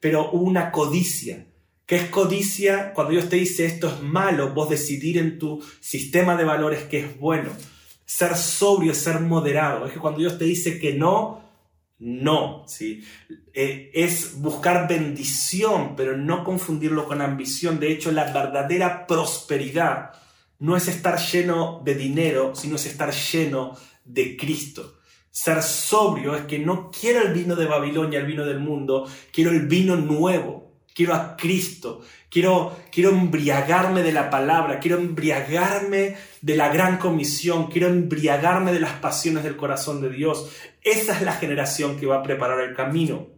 pero 0.00 0.32
hubo 0.32 0.42
una 0.42 0.72
codicia. 0.72 1.46
¿Qué 1.86 1.94
es 1.94 2.08
codicia? 2.08 2.92
Cuando 2.94 3.12
Dios 3.12 3.28
te 3.28 3.36
dice 3.36 3.66
esto 3.66 3.86
es 3.86 4.02
malo, 4.02 4.54
vos 4.54 4.68
decidir 4.68 5.18
en 5.18 5.38
tu 5.38 5.64
sistema 5.78 6.36
de 6.36 6.44
valores 6.44 6.82
que 6.82 6.98
es 6.98 7.18
bueno 7.20 7.50
ser 8.16 8.36
sobrio, 8.36 8.94
ser 8.94 9.20
moderado. 9.20 9.86
Es 9.86 9.92
que 9.92 9.98
cuando 9.98 10.20
Dios 10.20 10.36
te 10.36 10.44
dice 10.44 10.78
que 10.78 10.92
no, 10.92 11.40
No, 11.98 12.64
¿sí? 12.66 13.04
Eh, 13.54 13.92
es 13.94 14.40
buscar 14.40 14.88
bendición, 14.88 15.94
pero 15.96 16.16
no 16.16 16.42
confundirlo 16.42 17.06
con 17.06 17.20
ambición. 17.20 17.78
De 17.78 17.92
hecho, 17.92 18.10
la 18.10 18.32
verdadera 18.32 19.06
prosperidad 19.06 20.10
no 20.58 20.76
es 20.76 20.88
estar 20.88 21.16
lleno 21.20 21.80
de 21.84 21.94
dinero, 21.94 22.54
sino 22.56 22.74
es 22.74 22.86
estar 22.86 23.12
lleno 23.12 23.76
de 24.04 24.36
Cristo. 24.36 24.98
Ser 25.30 25.62
sobrio 25.62 26.34
es 26.34 26.42
que 26.42 26.58
no 26.58 26.90
quiero 26.90 27.22
el 27.22 27.32
vino 27.32 27.54
de 27.54 27.66
Babilonia, 27.66 28.18
el 28.18 28.26
vino 28.26 28.44
del 28.44 28.58
mundo, 28.58 29.08
quiero 29.32 29.50
el 29.52 29.68
vino 29.68 29.94
nuevo, 29.94 30.72
quiero 30.92 31.14
a 31.14 31.36
Cristo, 31.36 32.00
quiero, 32.32 32.74
quiero 32.90 33.10
embriagarme 33.10 34.02
de 34.02 34.12
la 34.12 34.30
palabra, 34.30 34.80
quiero 34.80 34.96
embriagarme 34.96 36.16
de 36.40 36.56
la 36.56 36.70
gran 36.70 36.96
comisión, 36.96 37.66
quiero 37.66 37.88
embriagarme 37.88 38.72
de 38.72 38.80
las 38.80 38.94
pasiones 38.94 39.44
del 39.44 39.56
corazón 39.56 40.00
de 40.00 40.08
Dios. 40.08 40.50
Esa 40.80 41.14
es 41.14 41.22
la 41.22 41.34
generación 41.34 42.00
que 42.00 42.06
va 42.06 42.16
a 42.16 42.22
preparar 42.22 42.60
el 42.60 42.74
camino. 42.74 43.28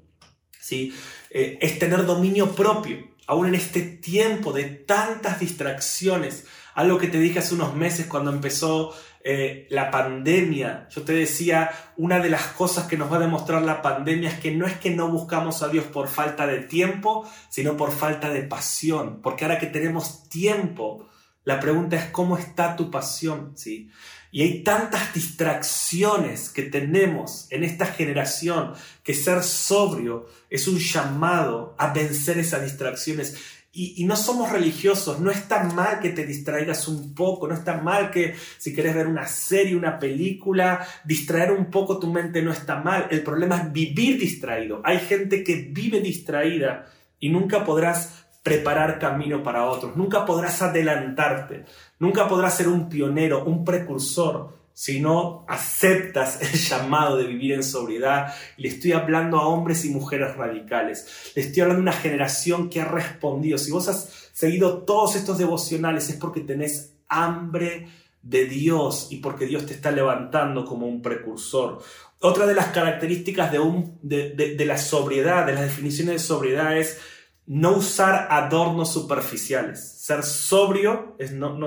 ¿sí? 0.60 0.94
Eh, 1.28 1.58
es 1.60 1.78
tener 1.80 2.06
dominio 2.06 2.52
propio, 2.52 2.98
aún 3.26 3.48
en 3.48 3.56
este 3.56 3.82
tiempo 3.82 4.52
de 4.52 4.64
tantas 4.64 5.40
distracciones. 5.40 6.46
Algo 6.74 6.98
que 6.98 7.08
te 7.08 7.18
dije 7.18 7.40
hace 7.40 7.54
unos 7.54 7.74
meses 7.74 8.06
cuando 8.06 8.30
empezó 8.32 8.94
eh, 9.26 9.66
la 9.70 9.90
pandemia. 9.90 10.86
Yo 10.90 11.00
te 11.00 11.14
decía, 11.14 11.70
una 11.96 12.20
de 12.20 12.28
las 12.28 12.42
cosas 12.48 12.86
que 12.86 12.98
nos 12.98 13.10
va 13.10 13.16
a 13.16 13.20
demostrar 13.20 13.62
la 13.62 13.80
pandemia 13.80 14.28
es 14.28 14.38
que 14.38 14.50
no 14.50 14.66
es 14.66 14.74
que 14.74 14.90
no 14.90 15.10
buscamos 15.10 15.62
a 15.62 15.68
Dios 15.68 15.86
por 15.86 16.08
falta 16.08 16.46
de 16.46 16.58
tiempo, 16.58 17.26
sino 17.48 17.74
por 17.74 17.90
falta 17.90 18.28
de 18.28 18.42
pasión. 18.42 19.22
Porque 19.22 19.46
ahora 19.46 19.58
que 19.58 19.66
tenemos 19.66 20.28
tiempo, 20.28 21.08
la 21.42 21.58
pregunta 21.58 21.96
es 21.96 22.10
cómo 22.10 22.36
está 22.36 22.76
tu 22.76 22.90
pasión, 22.90 23.52
¿sí? 23.56 23.90
Y 24.30 24.42
hay 24.42 24.62
tantas 24.62 25.14
distracciones 25.14 26.50
que 26.50 26.64
tenemos 26.64 27.46
en 27.50 27.64
esta 27.64 27.86
generación 27.86 28.74
que 29.02 29.14
ser 29.14 29.42
sobrio 29.42 30.26
es 30.50 30.68
un 30.68 30.78
llamado 30.78 31.74
a 31.78 31.94
vencer 31.94 32.38
esas 32.38 32.62
distracciones. 32.62 33.38
Y, 33.76 34.04
no 34.04 34.14
somos 34.14 34.52
religiosos, 34.52 35.18
no 35.18 35.32
está 35.32 35.64
mal 35.64 35.98
que 35.98 36.10
te 36.10 36.24
distraigas 36.24 36.86
un 36.86 37.12
poco, 37.12 37.48
no 37.48 37.54
está 37.54 37.78
mal 37.78 38.10
que 38.10 38.34
si 38.56 38.72
quieres 38.72 38.94
ver 38.94 39.08
una 39.08 39.26
serie, 39.26 39.74
una 39.74 39.98
película, 39.98 40.86
distraer 41.04 41.50
un 41.50 41.66
poco 41.70 41.98
tu 41.98 42.06
mente 42.06 42.40
no 42.40 42.52
está 42.52 42.76
mal. 42.76 43.08
El 43.10 43.22
problema 43.22 43.56
es 43.56 43.72
vivir 43.72 44.18
distraído. 44.20 44.80
Hay 44.84 45.00
gente 45.00 45.42
que 45.42 45.68
vive 45.72 46.00
distraída 46.00 46.86
y 47.18 47.30
nunca 47.30 47.64
podrás 47.64 48.24
preparar 48.44 48.98
camino 48.98 49.42
para 49.42 49.64
otros, 49.64 49.96
nunca 49.96 50.26
podrás 50.26 50.60
adelantarte, 50.60 51.64
nunca 51.98 52.28
podrás 52.28 52.54
ser 52.54 52.68
un 52.68 52.90
pionero, 52.90 53.44
un 53.44 53.64
precursor 53.64 54.63
si 54.74 55.00
no 55.00 55.46
aceptas 55.48 56.42
el 56.42 56.58
llamado 56.58 57.16
de 57.16 57.24
vivir 57.24 57.52
en 57.52 57.62
sobriedad. 57.62 58.34
Le 58.58 58.68
estoy 58.68 58.92
hablando 58.92 59.38
a 59.38 59.46
hombres 59.46 59.84
y 59.84 59.90
mujeres 59.90 60.36
radicales. 60.36 61.32
Le 61.34 61.42
estoy 61.42 61.62
hablando 61.62 61.80
a 61.80 61.82
una 61.84 61.92
generación 61.92 62.68
que 62.68 62.80
ha 62.80 62.84
respondido. 62.84 63.56
Si 63.56 63.70
vos 63.70 63.88
has 63.88 64.30
seguido 64.32 64.82
todos 64.82 65.14
estos 65.16 65.38
devocionales 65.38 66.10
es 66.10 66.16
porque 66.16 66.40
tenés 66.40 66.96
hambre 67.08 67.88
de 68.20 68.46
Dios 68.46 69.08
y 69.10 69.18
porque 69.18 69.46
Dios 69.46 69.64
te 69.66 69.74
está 69.74 69.92
levantando 69.92 70.64
como 70.64 70.86
un 70.86 71.00
precursor. 71.00 71.80
Otra 72.20 72.46
de 72.46 72.54
las 72.54 72.68
características 72.68 73.52
de, 73.52 73.58
un, 73.60 73.98
de 74.02 74.64
la 74.66 74.78
sobriedad, 74.78 75.46
de 75.46 75.52
las 75.52 75.62
definiciones 75.62 76.14
de 76.14 76.18
sobriedad 76.18 76.76
es 76.76 76.98
no 77.46 77.76
usar 77.76 78.28
adornos 78.30 78.92
superficiales. 78.92 79.98
Ser 79.98 80.22
sobrio 80.22 81.16
es 81.18 81.32
no, 81.32 81.58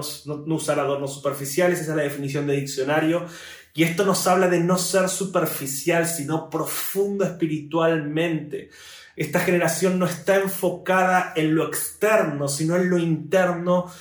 usar 0.47 0.79
adornos 0.79 1.13
superficiales, 1.13 1.81
esa 1.81 1.91
es 1.91 1.97
la 1.97 2.03
definición 2.03 2.47
de 2.47 2.55
diccionario. 2.55 3.25
Y 3.73 3.83
esto 3.83 4.05
nos 4.05 4.25
habla 4.25 4.47
de 4.47 4.59
no 4.59 4.77
ser 4.77 5.07
superficial, 5.07 6.07
sino 6.07 6.49
profundo 6.49 7.25
espiritualmente. 7.25 8.71
Esta 9.15 9.39
generación 9.39 9.99
no 9.99 10.07
está 10.07 10.37
enfocada 10.37 11.33
en 11.35 11.53
lo 11.53 11.67
externo, 11.67 12.47
sino 12.47 12.75
en 12.75 12.89
lo 12.89 12.97
interno 12.97 13.91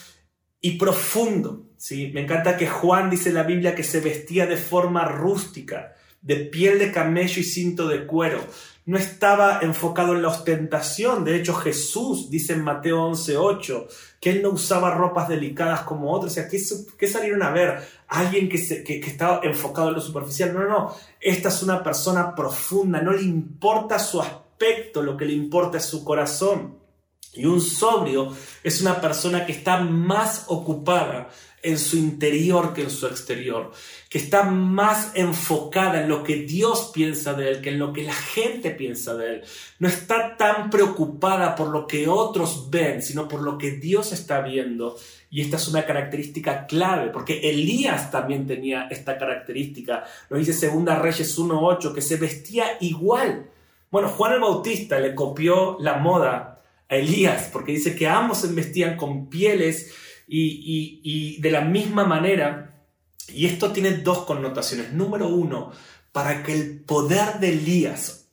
y 0.60 0.78
profundo. 0.78 1.66
¿sí? 1.76 2.10
Me 2.14 2.22
encanta 2.22 2.56
que 2.56 2.68
Juan 2.68 3.10
dice 3.10 3.28
en 3.28 3.34
la 3.34 3.42
Biblia 3.42 3.74
que 3.74 3.82
se 3.82 4.00
vestía 4.00 4.46
de 4.46 4.56
forma 4.56 5.04
rústica, 5.04 5.94
de 6.22 6.36
piel 6.36 6.78
de 6.78 6.90
camello 6.90 7.40
y 7.40 7.44
cinto 7.44 7.86
de 7.86 8.06
cuero 8.06 8.40
no 8.86 8.96
estaba 8.96 9.58
enfocado 9.62 10.14
en 10.14 10.22
la 10.22 10.28
ostentación. 10.28 11.24
De 11.24 11.36
hecho, 11.36 11.54
Jesús 11.54 12.30
dice 12.30 12.52
en 12.52 12.62
Mateo 12.62 13.02
11:8 13.10 13.88
que 14.20 14.30
él 14.30 14.42
no 14.42 14.50
usaba 14.50 14.94
ropas 14.94 15.28
delicadas 15.28 15.80
como 15.80 16.12
otros. 16.12 16.32
O 16.32 16.34
sea, 16.34 16.48
¿qué, 16.48 17.08
salieron 17.08 17.42
a 17.42 17.50
ver? 17.50 17.82
Alguien 18.06 18.48
que, 18.48 18.56
estaba 18.56 19.40
enfocado 19.42 19.88
en 19.88 19.94
lo 19.94 20.00
superficial. 20.00 20.54
No, 20.54 20.60
no, 20.60 20.68
no. 20.68 20.94
Esta 21.20 21.48
es 21.48 21.62
una 21.64 21.82
persona 21.82 22.34
profunda. 22.34 23.02
No 23.02 23.12
le 23.12 23.22
importa 23.22 23.98
su 23.98 24.22
aspecto, 24.22 25.02
lo 25.02 25.16
que 25.16 25.24
le 25.24 25.32
importa 25.32 25.78
es 25.78 25.84
su 25.84 26.04
corazón. 26.04 26.85
Y 27.36 27.44
un 27.46 27.60
sobrio 27.60 28.34
es 28.62 28.80
una 28.80 29.00
persona 29.00 29.46
que 29.46 29.52
está 29.52 29.78
más 29.80 30.44
ocupada 30.48 31.28
en 31.66 31.78
su 31.78 31.96
interior 31.96 32.72
que 32.72 32.82
en 32.82 32.90
su 32.90 33.06
exterior, 33.06 33.72
que 34.08 34.18
está 34.18 34.44
más 34.44 35.10
enfocada 35.14 36.00
en 36.00 36.08
lo 36.08 36.22
que 36.22 36.36
Dios 36.36 36.92
piensa 36.94 37.34
de 37.34 37.50
él 37.50 37.60
que 37.60 37.70
en 37.70 37.80
lo 37.80 37.92
que 37.92 38.04
la 38.04 38.14
gente 38.14 38.70
piensa 38.70 39.14
de 39.14 39.34
él. 39.34 39.42
No 39.80 39.88
está 39.88 40.36
tan 40.36 40.70
preocupada 40.70 41.56
por 41.56 41.68
lo 41.68 41.88
que 41.88 42.06
otros 42.06 42.70
ven, 42.70 43.02
sino 43.02 43.26
por 43.26 43.42
lo 43.42 43.58
que 43.58 43.72
Dios 43.72 44.12
está 44.12 44.42
viendo. 44.42 44.96
Y 45.28 45.40
esta 45.40 45.56
es 45.56 45.66
una 45.66 45.84
característica 45.84 46.66
clave, 46.66 47.10
porque 47.10 47.50
Elías 47.50 48.12
también 48.12 48.46
tenía 48.46 48.86
esta 48.88 49.18
característica. 49.18 50.04
Lo 50.28 50.38
dice 50.38 50.52
Segunda 50.52 50.96
Reyes 50.96 51.36
1.8, 51.36 51.92
que 51.92 52.00
se 52.00 52.16
vestía 52.16 52.76
igual. 52.80 53.50
Bueno, 53.90 54.08
Juan 54.08 54.34
el 54.34 54.40
Bautista 54.40 55.00
le 55.00 55.16
copió 55.16 55.78
la 55.80 55.96
moda 55.96 56.55
a 56.88 56.96
Elías, 56.96 57.48
porque 57.52 57.72
dice 57.72 57.94
que 57.94 58.08
ambos 58.08 58.38
se 58.38 58.48
vestían 58.48 58.96
con 58.96 59.28
pieles 59.28 59.92
y, 60.28 61.40
de 61.40 61.50
la 61.50 61.60
misma 61.60 62.04
manera, 62.04 62.84
y 63.28 63.46
esto 63.46 63.72
tiene 63.72 63.92
dos 63.92 64.24
connotaciones. 64.24 64.92
Número 64.92 65.28
uno, 65.28 65.72
para 66.12 66.42
que 66.42 66.52
el 66.52 66.80
poder 66.80 67.40
de 67.40 67.50
Elías 67.50 68.28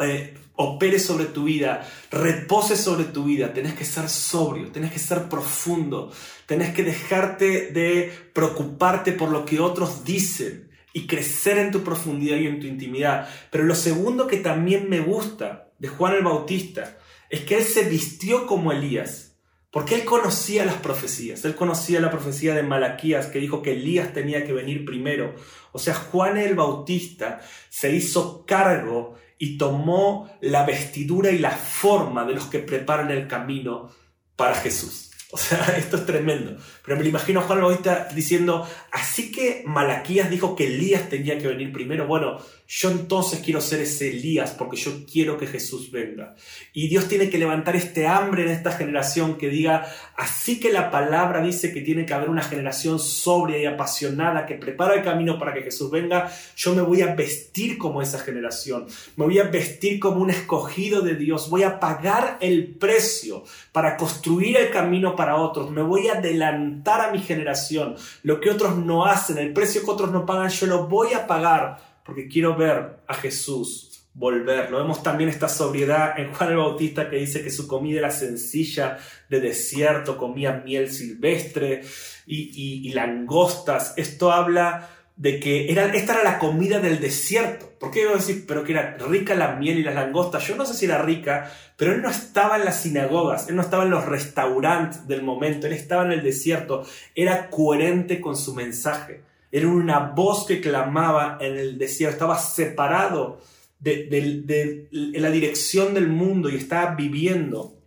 eh, 0.00 0.34
opere 0.56 0.98
sobre 0.98 1.26
tu 1.26 1.44
vida, 1.44 1.88
repose 2.10 2.76
sobre 2.76 3.04
tu 3.04 3.24
vida, 3.24 3.52
tenés 3.52 3.74
que 3.74 3.84
ser 3.84 4.08
sobrio, 4.08 4.70
tenés 4.70 4.92
que 4.92 4.98
ser 4.98 5.28
profundo, 5.28 6.12
tenés 6.46 6.74
que 6.74 6.84
dejarte 6.84 7.72
de 7.72 8.12
preocuparte 8.32 9.12
por 9.12 9.30
lo 9.30 9.44
que 9.44 9.60
otros 9.60 10.04
dicen 10.04 10.70
y 10.92 11.06
crecer 11.06 11.58
en 11.58 11.72
tu 11.72 11.82
profundidad 11.82 12.36
y 12.36 12.46
en 12.46 12.60
tu 12.60 12.66
intimidad. 12.66 13.28
Pero 13.50 13.64
lo 13.64 13.74
segundo 13.74 14.26
que 14.26 14.36
también 14.36 14.88
me 14.88 15.00
gusta 15.00 15.72
de 15.78 15.88
Juan 15.88 16.14
el 16.14 16.22
Bautista 16.22 16.98
es 17.30 17.40
que 17.40 17.58
él 17.58 17.64
se 17.64 17.84
vistió 17.84 18.46
como 18.46 18.72
Elías. 18.72 19.34
Porque 19.70 19.96
él 19.96 20.04
conocía 20.04 20.64
las 20.64 20.76
profecías, 20.76 21.44
él 21.44 21.56
conocía 21.56 21.98
la 21.98 22.12
profecía 22.12 22.54
de 22.54 22.62
Malaquías 22.62 23.26
que 23.26 23.40
dijo 23.40 23.60
que 23.60 23.72
Elías 23.72 24.12
tenía 24.12 24.44
que 24.44 24.52
venir 24.52 24.84
primero. 24.84 25.34
O 25.72 25.80
sea, 25.80 25.94
Juan 25.94 26.36
el 26.36 26.54
Bautista 26.54 27.40
se 27.70 27.92
hizo 27.92 28.46
cargo 28.46 29.16
y 29.36 29.58
tomó 29.58 30.30
la 30.40 30.64
vestidura 30.64 31.32
y 31.32 31.38
la 31.38 31.50
forma 31.50 32.24
de 32.24 32.34
los 32.34 32.44
que 32.44 32.60
preparan 32.60 33.10
el 33.10 33.26
camino 33.26 33.90
para 34.36 34.54
Jesús. 34.54 35.10
O 35.32 35.36
sea, 35.36 35.58
esto 35.76 35.96
es 35.96 36.06
tremendo. 36.06 36.56
Pero 36.84 36.96
me 36.96 37.02
lo 37.02 37.08
imagino 37.08 37.40
a 37.40 37.42
Juan 37.42 37.58
el 37.58 37.64
Bautista 37.64 38.08
diciendo, 38.14 38.68
así 38.92 39.32
que 39.32 39.64
Malaquías 39.66 40.30
dijo 40.30 40.54
que 40.54 40.68
Elías 40.68 41.08
tenía 41.08 41.36
que 41.36 41.48
venir 41.48 41.72
primero. 41.72 42.06
Bueno, 42.06 42.38
yo 42.66 42.90
entonces 42.90 43.40
quiero 43.44 43.60
ser 43.60 43.82
ese 43.82 44.08
Elías 44.08 44.52
porque 44.52 44.76
yo 44.76 45.04
quiero 45.10 45.36
que 45.36 45.46
Jesús 45.46 45.90
venga. 45.90 46.34
Y 46.72 46.88
Dios 46.88 47.08
tiene 47.08 47.28
que 47.28 47.36
levantar 47.36 47.76
este 47.76 48.06
hambre 48.06 48.44
en 48.44 48.48
esta 48.48 48.72
generación 48.72 49.36
que 49.36 49.50
diga, 49.50 49.86
así 50.16 50.58
que 50.58 50.72
la 50.72 50.90
palabra 50.90 51.42
dice 51.42 51.74
que 51.74 51.82
tiene 51.82 52.06
que 52.06 52.14
haber 52.14 52.30
una 52.30 52.42
generación 52.42 52.98
sobria 52.98 53.58
y 53.58 53.66
apasionada 53.66 54.46
que 54.46 54.54
prepara 54.54 54.94
el 54.94 55.02
camino 55.02 55.38
para 55.38 55.52
que 55.52 55.62
Jesús 55.62 55.90
venga, 55.90 56.32
yo 56.56 56.74
me 56.74 56.80
voy 56.80 57.02
a 57.02 57.14
vestir 57.14 57.76
como 57.76 58.00
esa 58.00 58.18
generación. 58.18 58.86
Me 59.16 59.26
voy 59.26 59.38
a 59.38 59.44
vestir 59.44 60.00
como 60.00 60.22
un 60.22 60.30
escogido 60.30 61.02
de 61.02 61.16
Dios. 61.16 61.50
Voy 61.50 61.64
a 61.64 61.78
pagar 61.78 62.38
el 62.40 62.76
precio 62.76 63.44
para 63.72 63.98
construir 63.98 64.56
el 64.56 64.70
camino 64.70 65.14
para 65.14 65.36
otros. 65.36 65.70
Me 65.70 65.82
voy 65.82 66.08
a 66.08 66.14
adelantar 66.14 67.02
a 67.02 67.12
mi 67.12 67.18
generación. 67.18 67.96
Lo 68.22 68.40
que 68.40 68.48
otros 68.48 68.78
no 68.78 69.04
hacen, 69.04 69.36
el 69.36 69.52
precio 69.52 69.84
que 69.84 69.90
otros 69.90 70.10
no 70.10 70.24
pagan, 70.24 70.48
yo 70.48 70.66
lo 70.66 70.88
voy 70.88 71.12
a 71.12 71.26
pagar 71.26 71.93
porque 72.04 72.28
quiero 72.28 72.56
ver 72.56 72.98
a 73.06 73.14
Jesús 73.14 73.94
volver. 74.14 74.70
Lo 74.70 74.78
vemos 74.78 75.02
también 75.02 75.28
esta 75.28 75.48
sobriedad 75.48 76.18
en 76.18 76.32
Juan 76.32 76.50
el 76.50 76.56
Bautista 76.56 77.10
que 77.10 77.16
dice 77.16 77.42
que 77.42 77.50
su 77.50 77.66
comida 77.66 77.98
era 77.98 78.10
sencilla, 78.10 78.98
de 79.28 79.40
desierto, 79.40 80.16
comía 80.16 80.62
miel 80.64 80.90
silvestre 80.90 81.82
y, 82.26 82.92
langostas. 82.92 83.94
Esto 83.96 84.32
habla 84.32 84.88
de 85.16 85.38
que 85.38 85.70
era, 85.70 85.86
esta 85.92 86.14
era 86.14 86.24
la 86.24 86.38
comida 86.38 86.78
del 86.78 87.00
desierto. 87.00 87.72
¿Por 87.78 87.90
qué 87.90 88.08
a 88.08 88.14
decir, 88.14 88.44
pero 88.46 88.64
que 88.64 88.72
era 88.72 88.96
rica 88.98 89.34
la 89.34 89.56
miel 89.56 89.78
y 89.78 89.82
las 89.82 89.94
langostas? 89.94 90.46
Yo 90.46 90.56
no 90.56 90.64
sé 90.64 90.74
si 90.74 90.86
era 90.86 91.02
rica, 91.02 91.50
pero 91.76 91.92
él 91.92 92.00
no 92.00 92.08
estaba 92.08 92.56
en 92.56 92.64
las 92.64 92.80
sinagogas, 92.80 93.48
él 93.48 93.56
no 93.56 93.62
estaba 93.62 93.82
en 93.82 93.90
los 93.90 94.06
restaurantes 94.06 95.06
del 95.08 95.22
momento, 95.22 95.66
él 95.66 95.72
estaba 95.72 96.04
en 96.04 96.12
el 96.12 96.22
desierto, 96.22 96.86
era 97.14 97.50
coherente 97.50 98.20
con 98.20 98.36
su 98.36 98.54
mensaje. 98.54 99.22
Era 99.54 99.68
una 99.68 100.00
voz 100.00 100.46
que 100.46 100.60
clamaba 100.60 101.38
en 101.40 101.56
el 101.56 101.78
desierto, 101.78 102.14
estaba 102.14 102.38
separado 102.40 103.40
de, 103.78 104.88
la 104.90 105.30
dirección 105.30 105.94
del 105.94 106.08
mundo 106.08 106.50
y 106.50 106.56
estaba 106.56 106.96
viviendo 106.96 107.78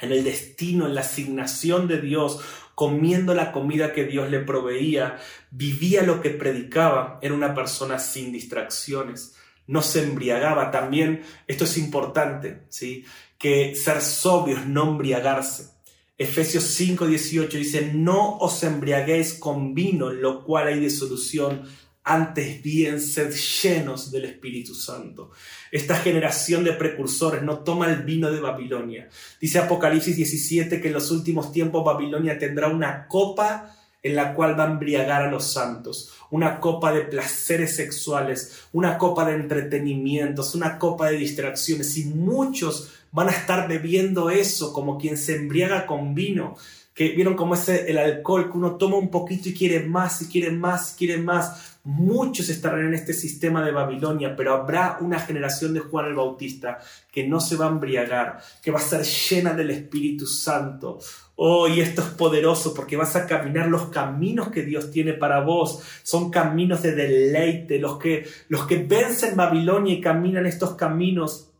en 0.00 0.10
el 0.10 0.24
destino, 0.24 0.86
en 0.86 0.94
la 0.94 1.02
asignación 1.02 1.86
de 1.86 2.00
Dios, 2.00 2.40
comiendo 2.74 3.34
la 3.34 3.52
comida 3.52 3.92
que 3.92 4.04
Dios 4.04 4.30
le 4.30 4.38
proveía, 4.40 5.18
vivía 5.50 6.02
lo 6.02 6.22
que 6.22 6.30
predicaba, 6.30 7.18
era 7.20 7.34
una 7.34 7.54
persona 7.54 7.98
sin 7.98 8.32
distracciones, 8.32 9.36
no 9.66 9.82
se 9.82 10.04
embriagaba. 10.04 10.70
También, 10.70 11.24
esto 11.46 11.64
es 11.64 11.76
importante, 11.76 12.62
¿sí? 12.70 13.04
que 13.36 13.74
ser 13.74 14.00
sobrios, 14.00 14.64
no 14.64 14.92
embriagarse. 14.92 15.71
Efesios 16.18 16.64
5:18 16.78 17.48
dice, 17.58 17.92
no 17.94 18.38
os 18.38 18.62
embriaguéis 18.62 19.34
con 19.34 19.74
vino, 19.74 20.10
lo 20.10 20.44
cual 20.44 20.68
hay 20.68 20.80
de 20.80 20.90
solución, 20.90 21.62
antes 22.04 22.62
bien 22.62 23.00
sed 23.00 23.32
llenos 23.32 24.10
del 24.10 24.24
Espíritu 24.24 24.74
Santo. 24.74 25.30
Esta 25.70 25.96
generación 25.96 26.64
de 26.64 26.72
precursores 26.72 27.42
no 27.42 27.60
toma 27.60 27.90
el 27.90 28.02
vino 28.02 28.30
de 28.30 28.40
Babilonia. 28.40 29.08
Dice 29.40 29.58
Apocalipsis 29.58 30.16
17 30.16 30.80
que 30.80 30.88
en 30.88 30.94
los 30.94 31.10
últimos 31.10 31.52
tiempos 31.52 31.84
Babilonia 31.84 32.38
tendrá 32.38 32.68
una 32.68 33.06
copa 33.06 33.76
en 34.02 34.16
la 34.16 34.34
cual 34.34 34.58
va 34.58 34.64
a 34.64 34.72
embriagar 34.72 35.22
a 35.22 35.30
los 35.30 35.52
santos, 35.52 36.12
una 36.30 36.58
copa 36.58 36.92
de 36.92 37.02
placeres 37.02 37.76
sexuales, 37.76 38.64
una 38.72 38.98
copa 38.98 39.24
de 39.24 39.34
entretenimientos, 39.34 40.56
una 40.56 40.76
copa 40.76 41.08
de 41.08 41.18
distracciones 41.18 41.96
y 41.96 42.06
muchos 42.06 42.90
van 43.12 43.28
a 43.28 43.32
estar 43.32 43.68
bebiendo 43.68 44.30
eso 44.30 44.72
como 44.72 44.98
quien 44.98 45.16
se 45.16 45.36
embriaga 45.36 45.86
con 45.86 46.14
vino 46.14 46.56
que 46.94 47.08
vieron 47.10 47.34
cómo 47.34 47.54
es 47.54 47.68
el 47.68 47.96
alcohol, 47.96 48.50
que 48.50 48.58
uno 48.58 48.76
toma 48.76 48.96
un 48.96 49.10
poquito 49.10 49.48
y 49.48 49.54
quiere 49.54 49.80
más, 49.80 50.20
y 50.22 50.26
quiere 50.26 50.50
más, 50.50 50.92
y 50.92 50.98
quiere 50.98 51.22
más. 51.22 51.78
Muchos 51.84 52.48
estarán 52.48 52.86
en 52.86 52.94
este 52.94 53.14
sistema 53.14 53.64
de 53.64 53.72
Babilonia, 53.72 54.36
pero 54.36 54.52
habrá 54.52 54.98
una 55.00 55.18
generación 55.18 55.72
de 55.72 55.80
Juan 55.80 56.06
el 56.06 56.14
Bautista 56.14 56.78
que 57.10 57.26
no 57.26 57.40
se 57.40 57.56
va 57.56 57.66
a 57.66 57.70
embriagar, 57.70 58.40
que 58.62 58.70
va 58.70 58.78
a 58.78 58.82
ser 58.82 59.02
llena 59.02 59.54
del 59.54 59.70
Espíritu 59.70 60.26
Santo. 60.26 60.98
Oh, 61.34 61.66
y 61.66 61.80
esto 61.80 62.02
es 62.02 62.08
poderoso 62.08 62.74
porque 62.74 62.96
vas 62.96 63.16
a 63.16 63.26
caminar 63.26 63.68
los 63.68 63.86
caminos 63.86 64.50
que 64.50 64.62
Dios 64.62 64.90
tiene 64.90 65.14
para 65.14 65.40
vos. 65.40 65.82
Son 66.02 66.30
caminos 66.30 66.82
de 66.82 66.92
deleite. 66.92 67.78
Los 67.78 67.98
que, 67.98 68.28
los 68.48 68.66
que 68.66 68.76
vencen 68.76 69.34
Babilonia 69.34 69.94
y 69.94 70.00
caminan 70.00 70.44
estos 70.44 70.74
caminos 70.74 71.51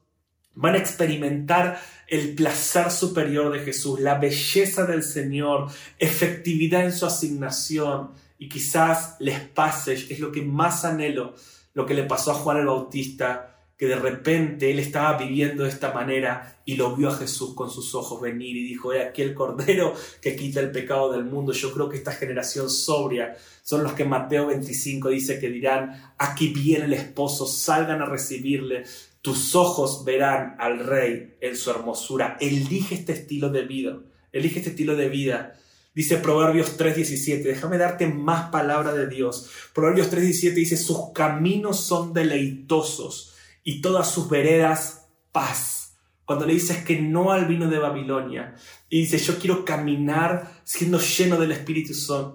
van 0.55 0.75
a 0.75 0.79
experimentar 0.79 1.81
el 2.09 2.35
placer 2.35 2.91
superior 2.91 3.53
de 3.53 3.61
Jesús, 3.61 4.01
la 4.01 4.19
belleza 4.19 4.85
del 4.85 5.03
Señor, 5.03 5.69
efectividad 5.99 6.85
en 6.85 6.93
su 6.93 7.07
asignación. 7.07 8.11
Y 8.39 8.49
quizás 8.49 9.17
les 9.21 9.41
pase, 9.41 9.95
es 9.95 10.19
lo 10.19 10.33
que 10.33 10.43
más 10.43 10.85
anhelo, 10.85 11.35
lo 11.75 11.87
que 11.87 11.95
le 11.95 12.03
pasó 12.03 12.33
a 12.33 12.35
Juan 12.35 12.59
el 12.59 12.67
Bautista, 12.67 13.53
que 13.83 13.87
de 13.89 13.97
repente 13.97 14.71
él 14.71 14.79
estaba 14.79 15.19
viviendo 15.19 15.65
de 15.65 15.69
esta 15.69 15.93
manera 15.93 16.61
y 16.65 16.77
lo 16.77 16.95
vio 16.95 17.09
a 17.09 17.17
Jesús 17.17 17.55
con 17.55 17.69
sus 17.69 17.95
ojos 17.97 18.21
venir 18.21 18.57
y 18.57 18.63
dijo, 18.63 18.93
he 18.93 19.03
aquí 19.03 19.23
el 19.23 19.35
Cordero 19.35 19.95
que 20.21 20.37
quita 20.37 20.61
el 20.61 20.71
pecado 20.71 21.11
del 21.11 21.25
mundo. 21.25 21.53
Yo 21.53 21.73
creo 21.73 21.89
que 21.89 21.97
esta 21.97 22.13
generación 22.13 22.71
sobria 22.71 23.37
son 23.63 23.83
los 23.83 23.95
que 23.95 24.05
Mateo 24.05 24.47
25 24.47 25.09
dice 25.09 25.41
que 25.41 25.49
dirán, 25.49 26.13
aquí 26.19 26.49
viene 26.49 26.85
el 26.85 26.93
esposo, 26.93 27.47
salgan 27.47 28.03
a 28.03 28.07
recibirle 28.07 28.85
tus 29.23 29.55
ojos 29.55 30.05
verán 30.05 30.57
al 30.59 30.81
rey 30.81 31.37
en 31.41 31.57
su 31.57 31.71
hermosura. 31.71 32.37
Elige 32.41 32.97
este 32.97 33.13
estilo 33.13 33.51
de 33.51 33.63
vida. 33.63 34.01
Elige 34.33 34.59
este 34.59 34.71
estilo 34.71 34.97
de 34.97 35.09
vida. 35.09 35.55
Dice 35.95 36.17
Proverbios 36.17 36.77
3:17. 36.77 37.43
Déjame 37.43 37.79
darte 37.79 38.07
más 38.07 38.51
palabra 38.51 38.93
de 38.93 39.07
Dios. 39.07 39.49
Proverbios 39.73 40.11
3:17 40.11 40.55
dice, 40.55 40.77
sus 40.77 41.13
caminos 41.15 41.81
son 41.81 42.13
deleitosos 42.13 43.35
y 43.63 43.81
todas 43.81 44.11
sus 44.11 44.29
veredas 44.29 45.07
paz. 45.31 45.99
Cuando 46.25 46.47
le 46.47 46.55
dices 46.55 46.79
que 46.85 47.01
no 47.01 47.31
al 47.31 47.47
vino 47.47 47.69
de 47.69 47.79
Babilonia 47.79 48.55
y 48.89 49.01
dice, 49.01 49.19
yo 49.19 49.39
quiero 49.39 49.65
caminar 49.65 50.63
siendo 50.65 50.99
lleno 50.99 51.39
del 51.39 51.53
Espíritu, 51.53 51.93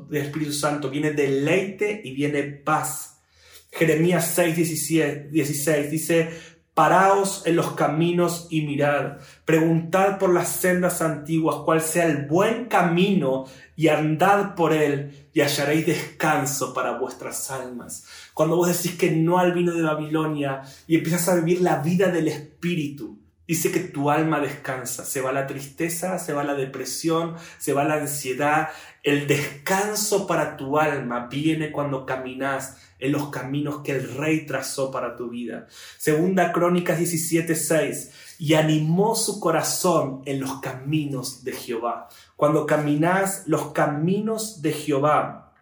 del 0.09 0.25
Espíritu 0.25 0.53
Santo, 0.53 0.89
viene 0.89 1.11
deleite 1.11 2.01
y 2.03 2.11
viene 2.11 2.43
paz. 2.43 3.17
Jeremías 3.71 4.33
6, 4.35 5.31
16 5.31 5.91
dice, 5.91 6.29
Paraos 6.77 7.41
en 7.47 7.55
los 7.55 7.71
caminos 7.71 8.45
y 8.51 8.61
mirad, 8.61 9.17
preguntad 9.45 10.19
por 10.19 10.31
las 10.31 10.47
sendas 10.47 11.01
antiguas 11.01 11.55
cuál 11.65 11.81
sea 11.81 12.05
el 12.05 12.27
buen 12.27 12.65
camino 12.65 13.45
y 13.75 13.87
andad 13.87 14.53
por 14.53 14.73
él 14.73 15.27
y 15.33 15.41
hallaréis 15.41 15.87
descanso 15.87 16.75
para 16.75 16.99
vuestras 16.99 17.49
almas. 17.49 18.05
Cuando 18.35 18.57
vos 18.57 18.67
decís 18.67 18.95
que 18.95 19.09
no 19.09 19.39
al 19.39 19.53
vino 19.53 19.73
de 19.73 19.81
Babilonia 19.81 20.61
y 20.85 20.97
empiezas 20.97 21.27
a 21.29 21.35
vivir 21.37 21.61
la 21.61 21.79
vida 21.79 22.09
del 22.09 22.27
Espíritu, 22.27 23.16
dice 23.47 23.71
que 23.71 23.79
tu 23.79 24.11
alma 24.11 24.39
descansa. 24.39 25.05
Se 25.05 25.21
va 25.21 25.31
la 25.31 25.47
tristeza, 25.47 26.19
se 26.19 26.33
va 26.33 26.43
la 26.43 26.53
depresión, 26.53 27.35
se 27.57 27.73
va 27.73 27.83
la 27.83 27.95
ansiedad. 27.95 28.69
El 29.03 29.27
descanso 29.27 30.27
para 30.27 30.57
tu 30.57 30.77
alma 30.77 31.27
viene 31.27 31.71
cuando 31.71 32.05
caminas 32.05 32.77
en 32.99 33.11
los 33.11 33.29
caminos 33.29 33.81
que 33.83 33.93
el 33.93 34.15
rey 34.15 34.45
trazó 34.45 34.91
para 34.91 35.15
tu 35.15 35.29
vida. 35.29 35.67
Segunda 35.97 36.51
Crónicas 36.51 36.99
17:6, 36.99 38.11
y 38.39 38.55
animó 38.55 39.15
su 39.15 39.39
corazón 39.39 40.21
en 40.25 40.39
los 40.39 40.59
caminos 40.59 41.43
de 41.43 41.53
Jehová. 41.53 42.09
Cuando 42.35 42.65
caminas 42.65 43.43
los 43.47 43.71
caminos 43.71 44.61
de 44.61 44.73
Jehová, 44.73 45.53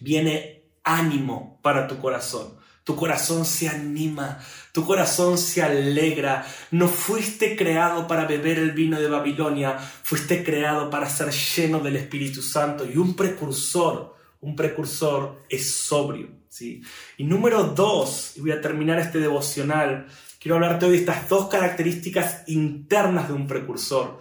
viene 0.00 0.64
ánimo 0.84 1.58
para 1.62 1.86
tu 1.86 1.98
corazón. 1.98 2.56
Tu 2.86 2.94
corazón 2.94 3.44
se 3.44 3.68
anima, 3.68 4.38
tu 4.70 4.86
corazón 4.86 5.38
se 5.38 5.60
alegra. 5.60 6.46
No 6.70 6.86
fuiste 6.86 7.56
creado 7.56 8.06
para 8.06 8.26
beber 8.26 8.60
el 8.60 8.70
vino 8.70 9.00
de 9.00 9.08
Babilonia, 9.08 9.76
fuiste 9.76 10.44
creado 10.44 10.88
para 10.88 11.10
ser 11.10 11.32
lleno 11.32 11.80
del 11.80 11.96
Espíritu 11.96 12.42
Santo 12.42 12.86
y 12.86 12.96
un 12.96 13.16
precursor, 13.16 14.14
un 14.40 14.54
precursor 14.54 15.42
es 15.48 15.68
sobrio. 15.74 16.28
Y 17.16 17.24
número 17.24 17.64
dos, 17.64 18.36
y 18.36 18.40
voy 18.42 18.52
a 18.52 18.60
terminar 18.60 19.00
este 19.00 19.18
devocional, 19.18 20.06
quiero 20.38 20.54
hablarte 20.54 20.86
hoy 20.86 20.92
de 20.92 20.98
estas 20.98 21.28
dos 21.28 21.48
características 21.48 22.44
internas 22.46 23.26
de 23.26 23.34
un 23.34 23.48
precursor. 23.48 24.20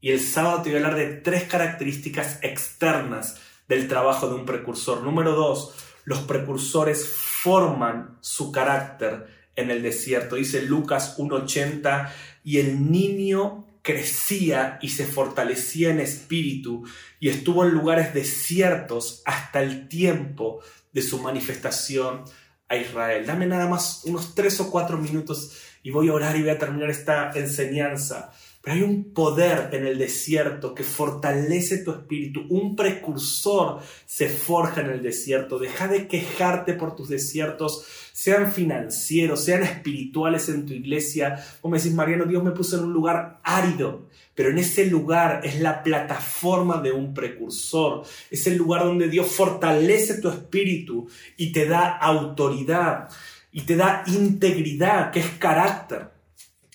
Y 0.00 0.10
el 0.10 0.18
sábado 0.18 0.62
te 0.62 0.70
voy 0.70 0.80
a 0.80 0.84
hablar 0.84 0.98
de 0.98 1.14
tres 1.14 1.44
características 1.44 2.40
externas 2.42 3.36
del 3.68 3.86
trabajo 3.86 4.28
de 4.28 4.34
un 4.34 4.44
precursor. 4.44 5.00
Número 5.00 5.36
dos, 5.36 5.76
los 6.04 6.18
precursores 6.22 7.29
forman 7.42 8.18
su 8.20 8.52
carácter 8.52 9.26
en 9.56 9.70
el 9.70 9.82
desierto. 9.82 10.36
Dice 10.36 10.62
Lucas 10.62 11.16
1.80, 11.18 12.10
y 12.44 12.58
el 12.58 12.90
niño 12.90 13.66
crecía 13.82 14.78
y 14.82 14.90
se 14.90 15.06
fortalecía 15.06 15.90
en 15.90 16.00
espíritu 16.00 16.84
y 17.18 17.30
estuvo 17.30 17.64
en 17.64 17.70
lugares 17.70 18.12
desiertos 18.12 19.22
hasta 19.24 19.62
el 19.62 19.88
tiempo 19.88 20.60
de 20.92 21.02
su 21.02 21.18
manifestación 21.18 22.24
a 22.68 22.76
Israel. 22.76 23.26
Dame 23.26 23.46
nada 23.46 23.66
más 23.68 24.02
unos 24.04 24.34
tres 24.34 24.60
o 24.60 24.70
cuatro 24.70 24.98
minutos 24.98 25.56
y 25.82 25.90
voy 25.90 26.08
a 26.08 26.12
orar 26.12 26.36
y 26.36 26.42
voy 26.42 26.50
a 26.50 26.58
terminar 26.58 26.90
esta 26.90 27.32
enseñanza. 27.34 28.32
Pero 28.62 28.76
hay 28.76 28.82
un 28.82 29.14
poder 29.14 29.70
en 29.72 29.86
el 29.86 29.98
desierto 29.98 30.74
que 30.74 30.82
fortalece 30.82 31.78
tu 31.78 31.92
espíritu. 31.92 32.44
Un 32.50 32.76
precursor 32.76 33.80
se 34.04 34.28
forja 34.28 34.82
en 34.82 34.90
el 34.90 35.02
desierto. 35.02 35.58
Deja 35.58 35.88
de 35.88 36.06
quejarte 36.06 36.74
por 36.74 36.94
tus 36.94 37.08
desiertos, 37.08 37.86
sean 38.12 38.52
financieros, 38.52 39.42
sean 39.42 39.62
espirituales 39.62 40.50
en 40.50 40.66
tu 40.66 40.74
iglesia. 40.74 41.42
Como 41.62 41.76
decís, 41.76 41.94
Mariano, 41.94 42.26
Dios 42.26 42.44
me 42.44 42.50
puso 42.50 42.76
en 42.76 42.84
un 42.84 42.92
lugar 42.92 43.40
árido. 43.44 44.08
Pero 44.34 44.50
en 44.50 44.58
ese 44.58 44.84
lugar 44.86 45.40
es 45.42 45.58
la 45.58 45.82
plataforma 45.82 46.82
de 46.82 46.92
un 46.92 47.14
precursor. 47.14 48.02
Es 48.30 48.46
el 48.46 48.56
lugar 48.56 48.84
donde 48.84 49.08
Dios 49.08 49.28
fortalece 49.28 50.20
tu 50.20 50.28
espíritu 50.28 51.08
y 51.38 51.50
te 51.50 51.66
da 51.66 51.96
autoridad 51.96 53.08
y 53.52 53.62
te 53.62 53.76
da 53.76 54.04
integridad, 54.06 55.10
que 55.10 55.20
es 55.20 55.30
carácter. 55.38 56.19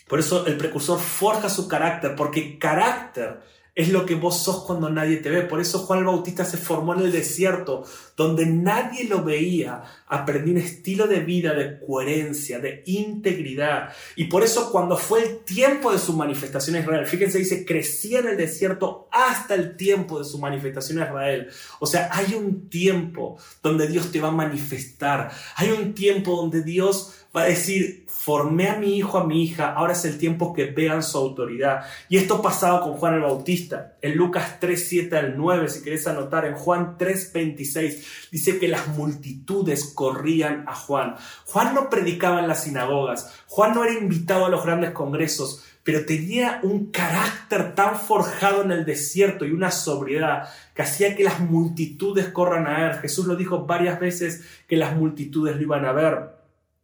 Por 0.08 0.20
eso 0.20 0.46
el 0.46 0.58
precursor 0.58 1.00
forja 1.00 1.50
su 1.50 1.68
carácter, 1.68 2.16
porque 2.16 2.60
carácter 2.60 3.40
es 3.76 3.90
lo 3.90 4.06
que 4.06 4.16
vos 4.16 4.42
sos 4.42 4.64
cuando 4.64 4.90
nadie 4.90 5.18
te 5.18 5.30
ve. 5.30 5.42
Por 5.42 5.60
eso 5.60 5.80
Juan 5.80 6.00
el 6.00 6.06
Bautista 6.06 6.46
se 6.46 6.56
formó 6.56 6.94
en 6.94 7.02
el 7.02 7.12
desierto, 7.12 7.84
donde 8.16 8.46
nadie 8.46 9.04
lo 9.04 9.22
veía. 9.22 9.84
Aprendió 10.08 10.54
un 10.54 10.60
estilo 10.60 11.08
de 11.08 11.20
vida 11.20 11.54
de 11.54 11.80
coherencia, 11.86 12.60
de 12.60 12.84
integridad. 12.86 13.90
Y 14.16 14.26
por 14.26 14.44
eso 14.44 14.72
cuando 14.72 14.96
fue 14.96 15.24
el 15.24 15.40
tiempo 15.40 15.92
de 15.92 16.00
su 16.00 16.14
manifestación 16.14 16.78
a 16.78 16.80
Israel, 16.80 17.06
fíjense, 17.06 17.38
dice, 17.38 17.66
crecía 17.66 18.20
en 18.20 18.30
el 18.30 18.38
desierto 18.38 19.10
hasta 19.12 19.56
el 19.56 19.76
tiempo 19.76 20.20
de 20.20 20.26
su 20.26 20.40
manifestación 20.40 21.00
a 21.00 21.06
Israel. 21.06 21.50
O 21.82 21.86
sea, 21.86 22.10
hay 22.14 22.34
un 22.34 22.70
tiempo 22.70 23.38
donde 23.62 23.90
Dios 23.90 24.10
te 24.10 24.22
va 24.22 24.30
a 24.30 24.32
manifestar. 24.32 25.32
Hay 25.58 25.72
un 25.72 25.94
tiempo 25.94 26.38
donde 26.38 26.64
Dios 26.64 27.26
Va 27.36 27.42
a 27.42 27.48
decir, 27.48 28.05
formé 28.26 28.70
a 28.70 28.78
mi 28.78 28.98
hijo, 28.98 29.20
a 29.20 29.24
mi 29.24 29.44
hija, 29.44 29.74
ahora 29.74 29.94
es 29.94 30.04
el 30.04 30.18
tiempo 30.18 30.52
que 30.52 30.66
vean 30.66 31.04
su 31.04 31.20
autoridad. 31.20 31.86
Y 32.10 32.18
esto 32.18 32.42
pasado 32.42 32.82
con 32.82 32.94
Juan 32.94 33.14
el 33.14 33.22
Bautista. 33.22 33.98
En 34.02 34.18
Lucas 34.18 34.60
3, 34.60 34.88
7 34.90 35.16
al 35.16 35.38
9, 35.38 35.70
si 35.70 35.84
querés 35.84 36.08
anotar, 36.08 36.46
en 36.46 36.56
Juan 36.56 36.98
3, 36.98 37.32
26, 37.32 38.30
dice 38.32 38.58
que 38.58 38.68
las 38.68 38.88
multitudes 38.88 39.92
corrían 39.94 40.66
a 40.68 40.74
Juan. 40.74 41.18
Juan 41.46 41.76
no 41.76 41.88
predicaba 41.88 42.40
en 42.40 42.48
las 42.48 42.64
sinagogas, 42.64 43.32
Juan 43.46 43.76
no 43.76 43.84
era 43.84 43.94
invitado 43.94 44.48
a 44.48 44.50
los 44.50 44.66
grandes 44.66 44.90
congresos, 44.90 45.64
pero 45.84 46.04
tenía 46.04 46.62
un 46.64 46.90
carácter 46.90 47.76
tan 47.76 48.00
forjado 48.00 48.64
en 48.64 48.72
el 48.72 48.86
desierto 48.86 49.46
y 49.46 49.52
una 49.52 49.70
sobriedad 49.70 50.50
que 50.74 50.82
hacía 50.82 51.16
que 51.16 51.24
las 51.24 51.42
multitudes 51.42 52.30
corran 52.30 52.66
a 52.66 52.90
él. 52.90 52.98
Jesús 52.98 53.28
lo 53.28 53.36
dijo 53.36 53.68
varias 53.68 54.00
veces 54.00 54.44
que 54.68 54.78
las 54.78 54.96
multitudes 54.96 55.58
lo 55.58 55.62
iban 55.62 55.86
a 55.86 55.92
ver. 55.92 56.32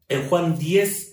En 0.08 0.30
Juan 0.30 0.56
10, 0.56 1.12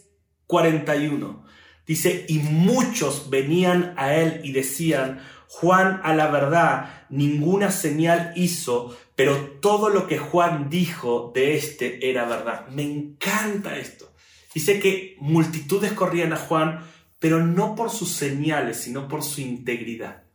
41 0.48 1.44
dice, 1.86 2.26
y 2.28 2.40
muchos 2.40 3.30
venían 3.30 3.94
a 3.96 4.14
él 4.14 4.40
y 4.42 4.50
decían, 4.52 5.22
Juan 5.46 6.00
a 6.02 6.12
la 6.14 6.26
verdad 6.26 7.06
ninguna 7.08 7.70
señal 7.70 8.32
hizo, 8.34 8.96
pero 9.14 9.58
todo 9.60 9.88
lo 9.88 10.08
que 10.08 10.18
Juan 10.18 10.68
dijo 10.68 11.30
de 11.34 11.56
este 11.56 12.10
era 12.10 12.24
verdad. 12.26 12.66
Me 12.68 12.82
encanta 12.82 13.78
esto. 13.78 14.12
Dice 14.52 14.80
que 14.80 15.16
multitudes 15.20 15.92
corrían 15.92 16.32
a 16.32 16.36
Juan, 16.36 16.84
pero 17.20 17.38
no 17.46 17.76
por 17.76 17.90
sus 17.90 18.10
señales, 18.10 18.78
sino 18.78 19.06
por 19.06 19.22
su 19.22 19.40
integridad 19.40 20.28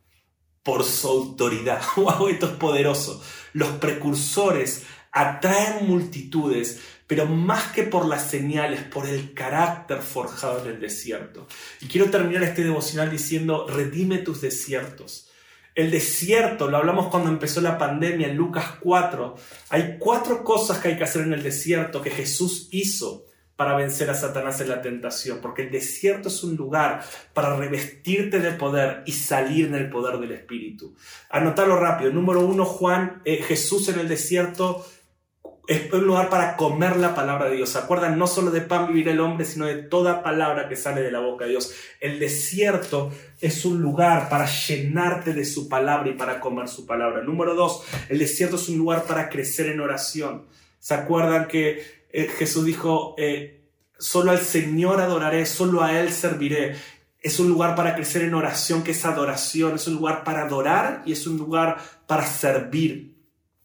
por 0.63 0.84
su 0.86 1.08
autoridad. 1.10 1.82
¡Wow! 1.95 2.30
Esto 2.30 2.47
es 2.47 2.54
poderoso. 2.54 3.21
Los 3.52 3.69
precursores 3.73 4.84
atraen 5.12 5.88
multitudes, 5.88 6.82
pero 7.07 7.25
más 7.25 7.71
que 7.71 7.83
por 7.83 8.05
las 8.05 8.29
señales, 8.29 8.81
por 8.83 9.07
el 9.07 9.33
carácter 9.33 10.01
forjado 10.01 10.63
en 10.63 10.75
el 10.75 10.79
desierto. 10.79 11.47
Y 11.81 11.87
quiero 11.87 12.09
terminar 12.09 12.43
este 12.43 12.63
devocional 12.63 13.11
diciendo, 13.11 13.67
redime 13.67 14.19
tus 14.19 14.41
desiertos. 14.41 15.29
El 15.75 15.89
desierto, 15.89 16.69
lo 16.69 16.77
hablamos 16.77 17.07
cuando 17.07 17.29
empezó 17.29 17.59
la 17.59 17.77
pandemia 17.77 18.27
en 18.27 18.37
Lucas 18.37 18.75
4. 18.79 19.35
Hay 19.69 19.97
cuatro 19.99 20.43
cosas 20.43 20.77
que 20.77 20.89
hay 20.89 20.97
que 20.97 21.03
hacer 21.03 21.23
en 21.23 21.33
el 21.33 21.41
desierto 21.41 22.01
que 22.01 22.11
Jesús 22.11 22.67
hizo 22.71 23.25
para 23.55 23.75
vencer 23.75 24.09
a 24.09 24.15
Satanás 24.15 24.59
en 24.61 24.69
la 24.69 24.81
tentación, 24.81 25.39
porque 25.39 25.63
el 25.63 25.71
desierto 25.71 26.27
es 26.27 26.43
un 26.43 26.55
lugar 26.55 27.03
para 27.33 27.55
revestirte 27.55 28.39
de 28.39 28.51
poder 28.51 29.03
y 29.05 29.11
salir 29.11 29.67
en 29.67 29.75
el 29.75 29.89
poder 29.89 30.19
del 30.19 30.31
Espíritu. 30.31 30.95
Anotarlo 31.29 31.79
rápido. 31.79 32.11
Número 32.11 32.41
uno, 32.41 32.65
Juan, 32.65 33.21
eh, 33.25 33.37
Jesús 33.37 33.89
en 33.89 33.99
el 33.99 34.07
desierto 34.07 34.85
es 35.67 35.93
un 35.93 36.06
lugar 36.06 36.30
para 36.30 36.58
comer 36.58 36.97
la 36.97 37.15
palabra 37.15 37.49
de 37.49 37.56
Dios. 37.56 37.69
¿Se 37.69 37.78
acuerdan? 37.78 38.17
No 38.17 38.28
solo 38.28 38.52
de 38.52 38.62
pan 38.62 38.88
vivir 38.88 39.08
el 39.08 39.19
hombre, 39.19 39.45
sino 39.45 39.65
de 39.65 39.76
toda 39.76 40.21
palabra 40.21 40.67
que 40.67 40.76
sale 40.76 41.02
de 41.02 41.12
la 41.12 41.19
boca 41.19 41.45
de 41.45 41.52
Dios. 41.52 41.73
El 42.02 42.19
desierto 42.19 43.12
es 43.39 43.63
un 43.63 43.82
lugar 43.82 44.30
para 44.30 44.45
llenarte 44.45 45.34
de 45.34 45.45
su 45.45 45.69
palabra 45.69 46.10
y 46.10 46.13
para 46.13 46.39
comer 46.39 46.67
su 46.67 46.86
palabra. 46.86 47.21
Número 47.23 47.56
dos, 47.56 47.84
el 48.10 48.19
desierto 48.19 48.58
es 48.58 48.67
un 48.67 48.78
lugar 48.78 49.04
para 49.04 49.30
crecer 49.30 49.67
en 49.67 49.80
oración. 49.80 50.47
¿Se 50.80 50.93
acuerdan 50.93 51.47
que 51.47 52.04
eh, 52.12 52.28
Jesús 52.28 52.65
dijo, 52.65 53.15
eh, 53.17 53.63
solo 53.97 54.32
al 54.32 54.39
Señor 54.39 54.99
adoraré, 55.02 55.45
solo 55.45 55.82
a 55.82 55.99
Él 55.99 56.12
serviré. 56.12 56.76
Es 57.21 57.39
un 57.39 57.47
lugar 57.47 57.73
para 57.76 57.95
crecer 57.95 58.23
en 58.23 58.34
oración, 58.34 58.84
que 58.84 58.91
es 58.91 59.06
adoración, 59.06 59.76
es 59.76 59.88
un 59.88 59.95
lugar 59.95 60.23
para 60.26 60.43
adorar 60.43 61.04
y 61.06 61.13
es 61.13 61.26
un 61.26 61.38
lugar 61.38 61.78
para 62.06 62.28
servir. 62.28 63.12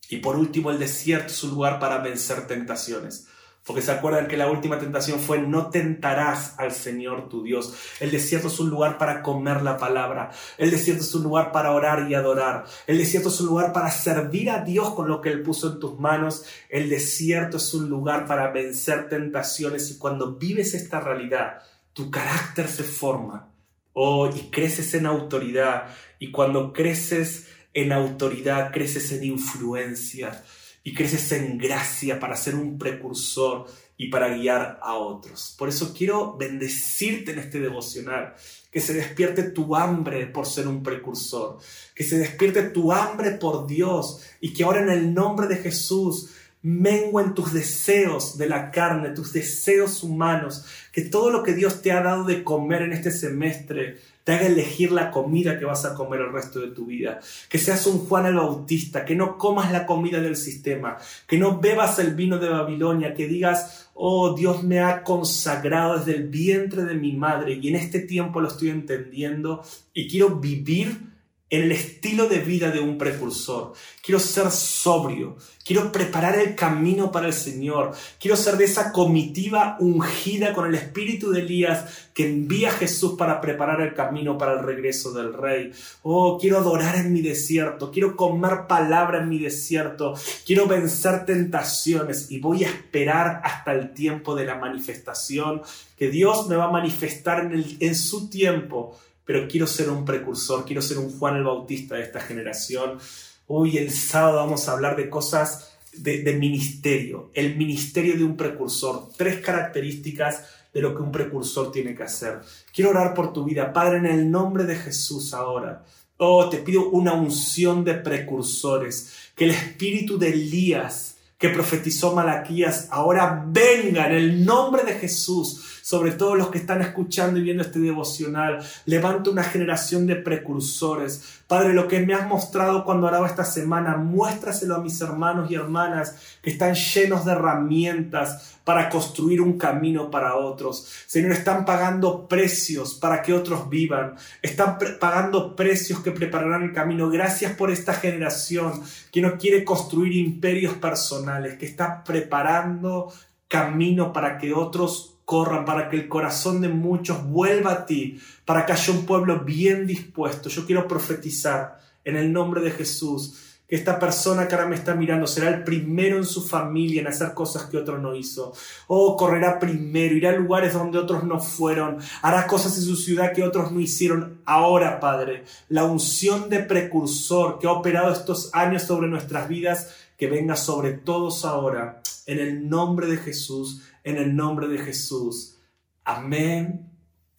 Y 0.09 0.18
por 0.18 0.37
último, 0.37 0.71
el 0.71 0.79
desierto 0.79 1.29
es 1.29 1.44
un 1.44 1.51
lugar 1.51 1.79
para 1.79 1.99
vencer 1.99 2.47
tentaciones. 2.47 3.27
Porque 3.68 3.83
se 3.83 3.92
acuerdan 3.92 4.29
que 4.29 4.38
la 4.38 4.51
última 4.51 4.79
tentación 4.79 5.21
fue 5.21 5.40
no 5.40 5.68
tentarás 5.68 6.55
al 6.59 6.73
Señor 6.73 7.29
tu 7.29 7.42
Dios. 7.42 7.75
El 8.01 8.11
desierto 8.11 8.49
es 8.49 8.59
un 8.61 8.71
lugar 8.71 8.97
para 8.97 9.23
comer 9.23 9.61
la 9.61 9.77
palabra. 9.77 10.31
El 10.57 10.71
desierto 10.71 11.03
es 11.03 11.14
un 11.14 11.25
lugar 11.25 11.53
para 11.53 11.73
orar 11.73 12.11
y 12.11 12.14
adorar. 12.14 12.64
El 12.87 12.97
desierto 12.97 13.29
es 13.29 13.38
un 13.42 13.49
lugar 13.49 13.75
para 13.75 13.90
servir 13.90 14.49
a 14.49 14.64
Dios 14.64 14.94
con 14.94 15.07
lo 15.07 15.21
que 15.21 15.29
Él 15.29 15.42
puso 15.42 15.75
en 15.75 15.81
tus 15.81 16.01
manos. 16.01 16.47
El 16.71 16.88
desierto 16.88 17.59
es 17.59 17.75
un 17.75 17.90
lugar 17.90 18.27
para 18.27 18.51
vencer 18.51 19.11
tentaciones 19.11 19.90
y 19.90 19.99
cuando 19.99 20.37
vives 20.37 20.73
esta 20.73 21.01
realidad, 21.01 21.59
tu 21.92 22.11
carácter 22.11 22.68
se 22.68 22.85
forma. 22.85 23.51
Oh, 23.92 24.31
y 24.35 24.49
creces 24.51 24.94
en 24.94 25.05
autoridad. 25.05 25.88
Y 26.18 26.31
cuando 26.31 26.73
creces 26.73 27.49
en 27.83 27.93
autoridad, 27.93 28.73
creces 28.73 29.12
en 29.12 29.25
influencia 29.25 30.43
y 30.83 30.95
creces 30.95 31.33
en 31.33 31.59
gracia 31.59 32.19
para 32.19 32.37
ser 32.37 32.55
un 32.55 32.79
precursor 32.79 33.67
y 33.97 34.09
para 34.09 34.29
guiar 34.37 34.79
a 34.83 34.95
otros. 34.95 35.55
Por 35.59 35.69
eso 35.69 35.93
quiero 35.97 36.37
bendecirte 36.37 37.33
en 37.33 37.41
este 37.41 37.61
devocional, 37.61 38.35
que 38.71 38.81
se 38.81 38.95
despierte 38.95 39.45
tu 39.45 39.77
hambre 39.77 40.27
por 40.27 40.47
ser 40.47 40.69
un 40.69 40.83
precursor, 40.83 41.59
que 41.95 42.05
se 42.05 42.19
despierte 42.19 42.62
tu 42.64 42.93
hambre 42.93 43.33
por 43.33 43.67
Dios 43.67 44.23
y 44.41 44.53
que 44.53 44.64
ahora 44.64 44.83
en 44.83 44.91
el 44.91 45.14
nombre 45.14 45.47
de 45.47 45.57
Jesús 45.57 46.31
menguen 46.62 47.35
tus 47.35 47.53
deseos 47.53 48.37
de 48.37 48.49
la 48.49 48.71
carne, 48.71 49.11
tus 49.11 49.33
deseos 49.33 50.03
humanos, 50.03 50.64
que 50.93 51.03
todo 51.03 51.31
lo 51.31 51.43
que 51.43 51.55
Dios 51.55 51.83
te 51.83 51.93
ha 51.93 52.03
dado 52.03 52.25
de 52.25 52.43
comer 52.43 52.83
en 52.83 52.93
este 52.93 53.11
semestre 53.11 53.99
te 54.29 54.35
haga 54.35 54.47
elegir 54.47 54.93
la 54.93 55.11
comida 55.11 55.59
que 55.59 55.64
vas 55.64 55.87
a 55.87 55.95
comer 55.95 56.21
el 56.21 56.31
resto 56.31 56.61
de 56.61 56.69
tu 56.69 56.85
vida. 56.85 57.19
Que 57.49 57.57
seas 57.57 57.87
un 57.87 58.01
Juan 58.01 58.27
el 58.27 58.35
Bautista, 58.35 59.07
que 59.07 59.14
no 59.14 59.38
comas 59.38 59.73
la 59.73 59.87
comida 59.87 60.21
del 60.21 60.37
sistema, 60.37 60.99
que 61.27 61.38
no 61.38 61.59
bebas 61.59 61.99
el 61.99 62.14
vino 62.14 62.37
de 62.38 62.51
Babilonia, 62.51 63.14
que 63.14 63.27
digas, 63.27 63.88
oh 63.95 64.35
Dios 64.35 64.62
me 64.64 64.81
ha 64.81 65.03
consagrado 65.03 65.97
desde 65.97 66.19
el 66.19 66.29
vientre 66.29 66.85
de 66.85 66.93
mi 66.93 67.12
madre 67.12 67.59
y 67.59 67.69
en 67.69 67.77
este 67.77 68.01
tiempo 68.01 68.43
lo 68.43 68.49
estoy 68.49 68.69
entendiendo 68.69 69.62
y 69.95 70.07
quiero 70.07 70.37
vivir 70.37 71.09
el 71.51 71.73
estilo 71.73 72.29
de 72.29 72.41
vida 72.41 72.71
de 72.71 72.81
un 72.81 72.99
precursor. 72.99 73.73
Quiero 74.03 74.19
ser 74.19 74.51
sobrio, 74.51 75.37
quiero 75.65 75.91
preparar 75.93 76.39
el 76.39 76.55
camino 76.55 77.11
para 77.11 77.27
el 77.27 77.33
Señor, 77.33 77.93
quiero 78.21 78.37
ser 78.37 78.57
de 78.57 78.65
esa 78.65 78.93
comitiva 78.93 79.77
ungida 79.81 80.53
con 80.53 80.67
el 80.67 80.75
espíritu 80.75 81.31
de 81.31 81.41
Elías 81.41 82.09
que 82.13 82.29
envía 82.29 82.69
a 82.69 82.73
Jesús 82.73 83.15
para 83.19 83.41
preparar 83.41 83.81
el 83.81 83.95
camino 83.95 84.37
para 84.37 84.55
el 84.55 84.65
regreso 84.65 85.13
del 85.13 85.33
Rey. 85.33 85.73
Oh, 86.03 86.39
quiero 86.39 86.59
adorar 86.59 86.97
en 86.97 87.13
mi 87.13 87.23
desierto, 87.23 87.91
quiero 87.91 88.17
comer 88.17 88.67
palabra 88.69 89.23
en 89.23 89.29
mi 89.29 89.39
desierto, 89.39 90.15
quiero 90.47 90.67
vencer 90.67 91.25
tentaciones 91.25 92.31
y 92.31 92.41
voy 92.41 92.65
a 92.65 92.69
esperar 92.69 93.41
hasta 93.45 93.73
el 93.73 93.95
tiempo 93.95 94.35
de 94.35 94.45
la 94.45 94.57
manifestación, 94.57 95.63
que 95.97 96.11
Dios 96.11 96.47
me 96.49 96.57
va 96.57 96.65
a 96.65 96.71
manifestar 96.71 97.41
en, 97.41 97.77
en 97.81 97.95
su 97.95 98.29
tiempo 98.29 98.99
pero 99.29 99.47
quiero 99.47 99.67
ser 99.67 99.91
un 99.91 100.07
precursor, 100.07 100.64
quiero 100.64 100.81
ser 100.81 100.97
un 100.97 101.11
Juan 101.19 101.37
el 101.37 101.45
Bautista 101.45 101.97
de 101.97 102.03
esta 102.03 102.19
generación. 102.19 102.99
Hoy 103.47 103.77
el 103.77 103.91
sábado 103.91 104.38
vamos 104.38 104.67
a 104.67 104.73
hablar 104.73 104.97
de 104.97 105.11
cosas 105.11 105.77
de, 105.93 106.33
ministerio, 106.33 107.31
el 107.35 107.55
ministerio 107.55 108.17
de 108.17 108.25
un 108.25 108.38
precursor, 108.38 109.11
tres 109.19 109.41
características 109.41 110.45
de 110.73 110.81
lo 110.81 110.95
que 110.95 111.03
un 111.03 111.12
precursor 111.12 111.71
tiene 111.71 111.95
que 111.95 112.05
hacer. 112.05 112.41
Quiero 112.73 112.88
orar 112.88 113.12
por 113.12 113.35
tu 113.35 113.45
vida, 113.45 113.71
Padre, 113.71 113.99
en 113.99 114.07
el 114.07 114.31
nombre 114.31 114.64
de 114.64 114.77
Jesús 114.77 115.35
ahora. 115.35 115.85
Oh, 116.17 116.49
te 116.49 116.57
pido 116.57 116.88
una 116.88 117.12
unción 117.12 117.85
de 117.85 117.97
precursores, 117.97 119.12
que 119.37 119.45
el 119.45 119.51
espíritu 119.51 120.19
de 120.19 120.31
Elías 120.31 121.19
que 121.37 121.51
profetizó 121.51 122.14
Malaquías 122.14 122.88
ahora 122.91 123.45
venga 123.47 124.07
en 124.07 124.14
el 124.14 124.45
nombre 124.45 124.85
de 124.85 124.95
Jesús 124.95 125.78
sobre 125.88 126.12
todos 126.12 126.37
los 126.37 126.51
que 126.51 126.59
están 126.59 126.83
escuchando 126.83 127.40
y 127.40 127.42
viendo 127.44 127.62
este 127.62 127.79
devocional. 127.79 128.62
Levanta 128.85 129.31
una 129.31 129.42
generación 129.42 130.07
de 130.07 130.16
precursores. 130.16 131.40
Padre, 131.46 131.72
lo 131.72 131.88
que 131.88 132.01
me 132.01 132.12
has 132.12 132.27
mostrado 132.27 132.85
cuando 132.85 133.07
oraba 133.07 133.27
esta 133.27 133.46
semana, 133.46 133.96
muéstraselo 133.96 134.74
a 134.74 134.83
mis 134.83 135.01
hermanos 135.01 135.51
y 135.51 135.55
hermanas 135.55 136.38
que 136.42 136.51
están 136.51 136.74
llenos 136.74 137.24
de 137.24 137.33
herramientas 137.33 138.59
para 138.64 138.90
construir 138.90 139.40
un 139.40 139.57
camino 139.57 140.11
para 140.11 140.37
otros. 140.37 140.87
Señor, 141.07 141.33
están 141.33 141.64
pagando 141.64 142.29
precios 142.29 142.92
para 142.92 143.22
que 143.22 143.33
otros 143.33 143.70
vivan. 143.70 144.14
Están 144.42 144.77
pagando 145.01 145.57
precios 145.57 146.01
que 146.01 146.11
prepararán 146.11 146.64
el 146.64 146.74
camino. 146.74 147.09
Gracias 147.09 147.55
por 147.55 147.70
esta 147.70 147.94
generación 147.94 148.83
que 149.11 149.22
no 149.22 149.38
quiere 149.38 149.64
construir 149.64 150.12
imperios 150.18 150.74
personales, 150.74 151.57
que 151.57 151.64
está 151.64 152.05
preparando 152.05 153.11
camino 153.48 154.12
para 154.12 154.37
que 154.37 154.53
otros 154.53 155.14
corran, 155.29 155.67
para 155.67 155.91
que 155.91 155.97
el 155.97 156.09
corazón 156.09 156.62
de 156.62 156.71
muchos 156.71 157.23
vuelva 157.23 157.73
a 157.73 157.85
ti, 157.85 158.19
para 158.47 158.64
que 158.64 158.73
haya 158.73 158.95
un 158.95 159.05
pueblo 159.05 159.41
bien 159.41 159.87
dispuesto. 159.87 160.49
Yo 160.49 160.64
quiero 160.64 160.88
profetizar 160.88 161.79
en 162.03 162.17
el 162.17 162.33
nombre 162.33 162.62
de 162.62 162.71
Jesús 162.71 163.59
que 163.69 163.77
esta 163.77 163.99
persona 163.99 164.49
que 164.49 164.55
ahora 164.55 164.67
me 164.67 164.77
está 164.77 164.95
mirando 164.95 165.27
será 165.27 165.51
el 165.51 165.64
primero 165.64 166.17
en 166.17 166.25
su 166.25 166.49
familia 166.49 167.03
en 167.03 167.09
hacer 167.09 167.35
cosas 167.35 167.64
que 167.64 167.77
otro 167.77 167.99
no 167.99 168.14
hizo. 168.14 168.55
O 168.87 169.05
oh, 169.05 169.17
correrá 169.19 169.59
primero, 169.59 170.14
irá 170.14 170.31
a 170.31 170.33
lugares 170.33 170.72
donde 170.72 170.97
otros 170.97 171.22
no 171.24 171.41
fueron, 171.41 171.99
hará 172.22 172.47
cosas 172.47 172.79
en 172.79 172.85
su 172.85 172.97
ciudad 172.97 173.35
que 173.35 173.45
otros 173.45 173.70
no 173.70 173.81
hicieron. 173.81 174.41
Ahora, 174.47 174.99
Padre, 174.99 175.45
la 175.68 175.85
unción 175.85 176.49
de 176.49 176.61
precursor 176.61 177.59
que 177.59 177.66
ha 177.66 177.72
operado 177.72 178.14
estos 178.14 178.49
años 178.55 178.85
sobre 178.85 179.09
nuestras 179.09 179.47
vidas 179.47 179.95
que 180.16 180.26
venga 180.26 180.57
sobre 180.57 180.93
todos 180.95 181.45
ahora, 181.45 182.01
en 182.24 182.39
el 182.39 182.68
nombre 182.68 183.07
de 183.07 183.18
Jesús, 183.18 183.83
en 184.09 184.17
el 184.17 184.35
nombre 184.35 184.69
de 184.69 184.79
Jesús. 184.79 185.59
Amén, 186.05 186.91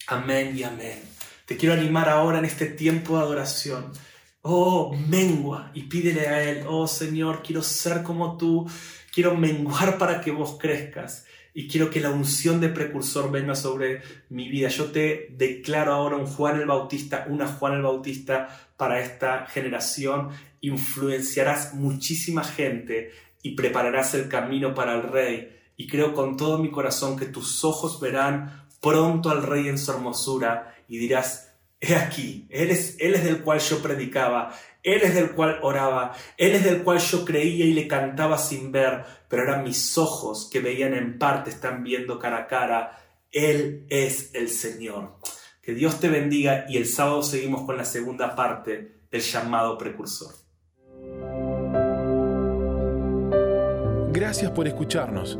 amén 0.07 0.55
y 0.55 0.63
amén. 0.63 1.01
Te 1.45 1.57
quiero 1.57 1.73
animar 1.73 2.07
ahora 2.07 2.37
en 2.37 2.45
este 2.45 2.67
tiempo 2.67 3.17
de 3.17 3.23
adoración. 3.23 3.91
Oh, 4.41 4.95
mengua 4.95 5.71
y 5.73 5.83
pídele 5.83 6.27
a 6.27 6.43
Él, 6.43 6.63
oh 6.67 6.87
Señor, 6.87 7.41
quiero 7.41 7.63
ser 7.63 8.03
como 8.03 8.37
tú, 8.37 8.69
quiero 9.11 9.35
menguar 9.35 9.97
para 9.97 10.21
que 10.21 10.31
vos 10.31 10.57
crezcas 10.59 11.25
y 11.55 11.67
quiero 11.67 11.89
que 11.89 11.99
la 11.99 12.11
unción 12.11 12.61
de 12.61 12.69
precursor 12.69 13.31
venga 13.31 13.55
sobre 13.55 14.03
mi 14.29 14.47
vida. 14.47 14.69
Yo 14.69 14.91
te 14.91 15.29
declaro 15.31 15.93
ahora 15.93 16.17
un 16.17 16.27
Juan 16.27 16.59
el 16.59 16.67
Bautista, 16.67 17.25
una 17.27 17.47
Juan 17.47 17.73
el 17.73 17.81
Bautista 17.81 18.71
para 18.77 19.01
esta 19.01 19.47
generación. 19.47 20.29
Influenciarás 20.61 21.73
muchísima 21.73 22.43
gente 22.43 23.11
y 23.41 23.55
prepararás 23.55 24.13
el 24.13 24.29
camino 24.29 24.75
para 24.75 24.93
el 24.93 25.03
Rey. 25.03 25.58
Y 25.79 25.87
creo 25.87 26.13
con 26.13 26.35
todo 26.35 26.57
mi 26.57 26.69
corazón 26.71 27.15
que 27.17 27.25
tus 27.25 27.63
ojos 27.63 28.01
verán 28.01 28.65
pronto 28.81 29.29
al 29.29 29.43
Rey 29.43 29.69
en 29.69 29.77
su 29.77 29.93
hermosura 29.93 30.75
y 30.89 30.97
dirás, 30.97 31.53
He 31.79 31.95
aquí, 31.95 32.45
él 32.49 32.69
es, 32.69 32.97
él 32.99 33.15
es 33.15 33.23
del 33.23 33.41
cual 33.43 33.59
yo 33.59 33.81
predicaba, 33.81 34.53
Él 34.83 34.99
es 35.03 35.15
del 35.15 35.31
cual 35.31 35.57
oraba, 35.61 36.11
Él 36.35 36.55
es 36.55 36.65
del 36.65 36.83
cual 36.83 36.99
yo 36.99 37.23
creía 37.23 37.63
y 37.63 37.71
le 37.71 37.87
cantaba 37.87 38.37
sin 38.37 38.73
ver, 38.73 39.05
pero 39.29 39.43
eran 39.43 39.63
mis 39.63 39.97
ojos 39.97 40.49
que 40.51 40.59
veían 40.59 40.93
en 40.93 41.17
parte, 41.17 41.49
están 41.49 41.81
viendo 41.81 42.19
cara 42.19 42.39
a 42.39 42.47
cara. 42.47 42.99
Él 43.31 43.85
es 43.87 44.31
el 44.35 44.49
Señor. 44.49 45.15
Que 45.61 45.73
Dios 45.73 46.01
te 46.01 46.09
bendiga 46.09 46.65
y 46.67 46.75
el 46.75 46.87
sábado 46.87 47.23
seguimos 47.23 47.61
con 47.61 47.77
la 47.77 47.85
segunda 47.85 48.35
parte 48.35 48.99
del 49.09 49.21
llamado 49.21 49.77
precursor. 49.77 50.33
Gracias 54.11 54.51
por 54.51 54.67
escucharnos. 54.67 55.39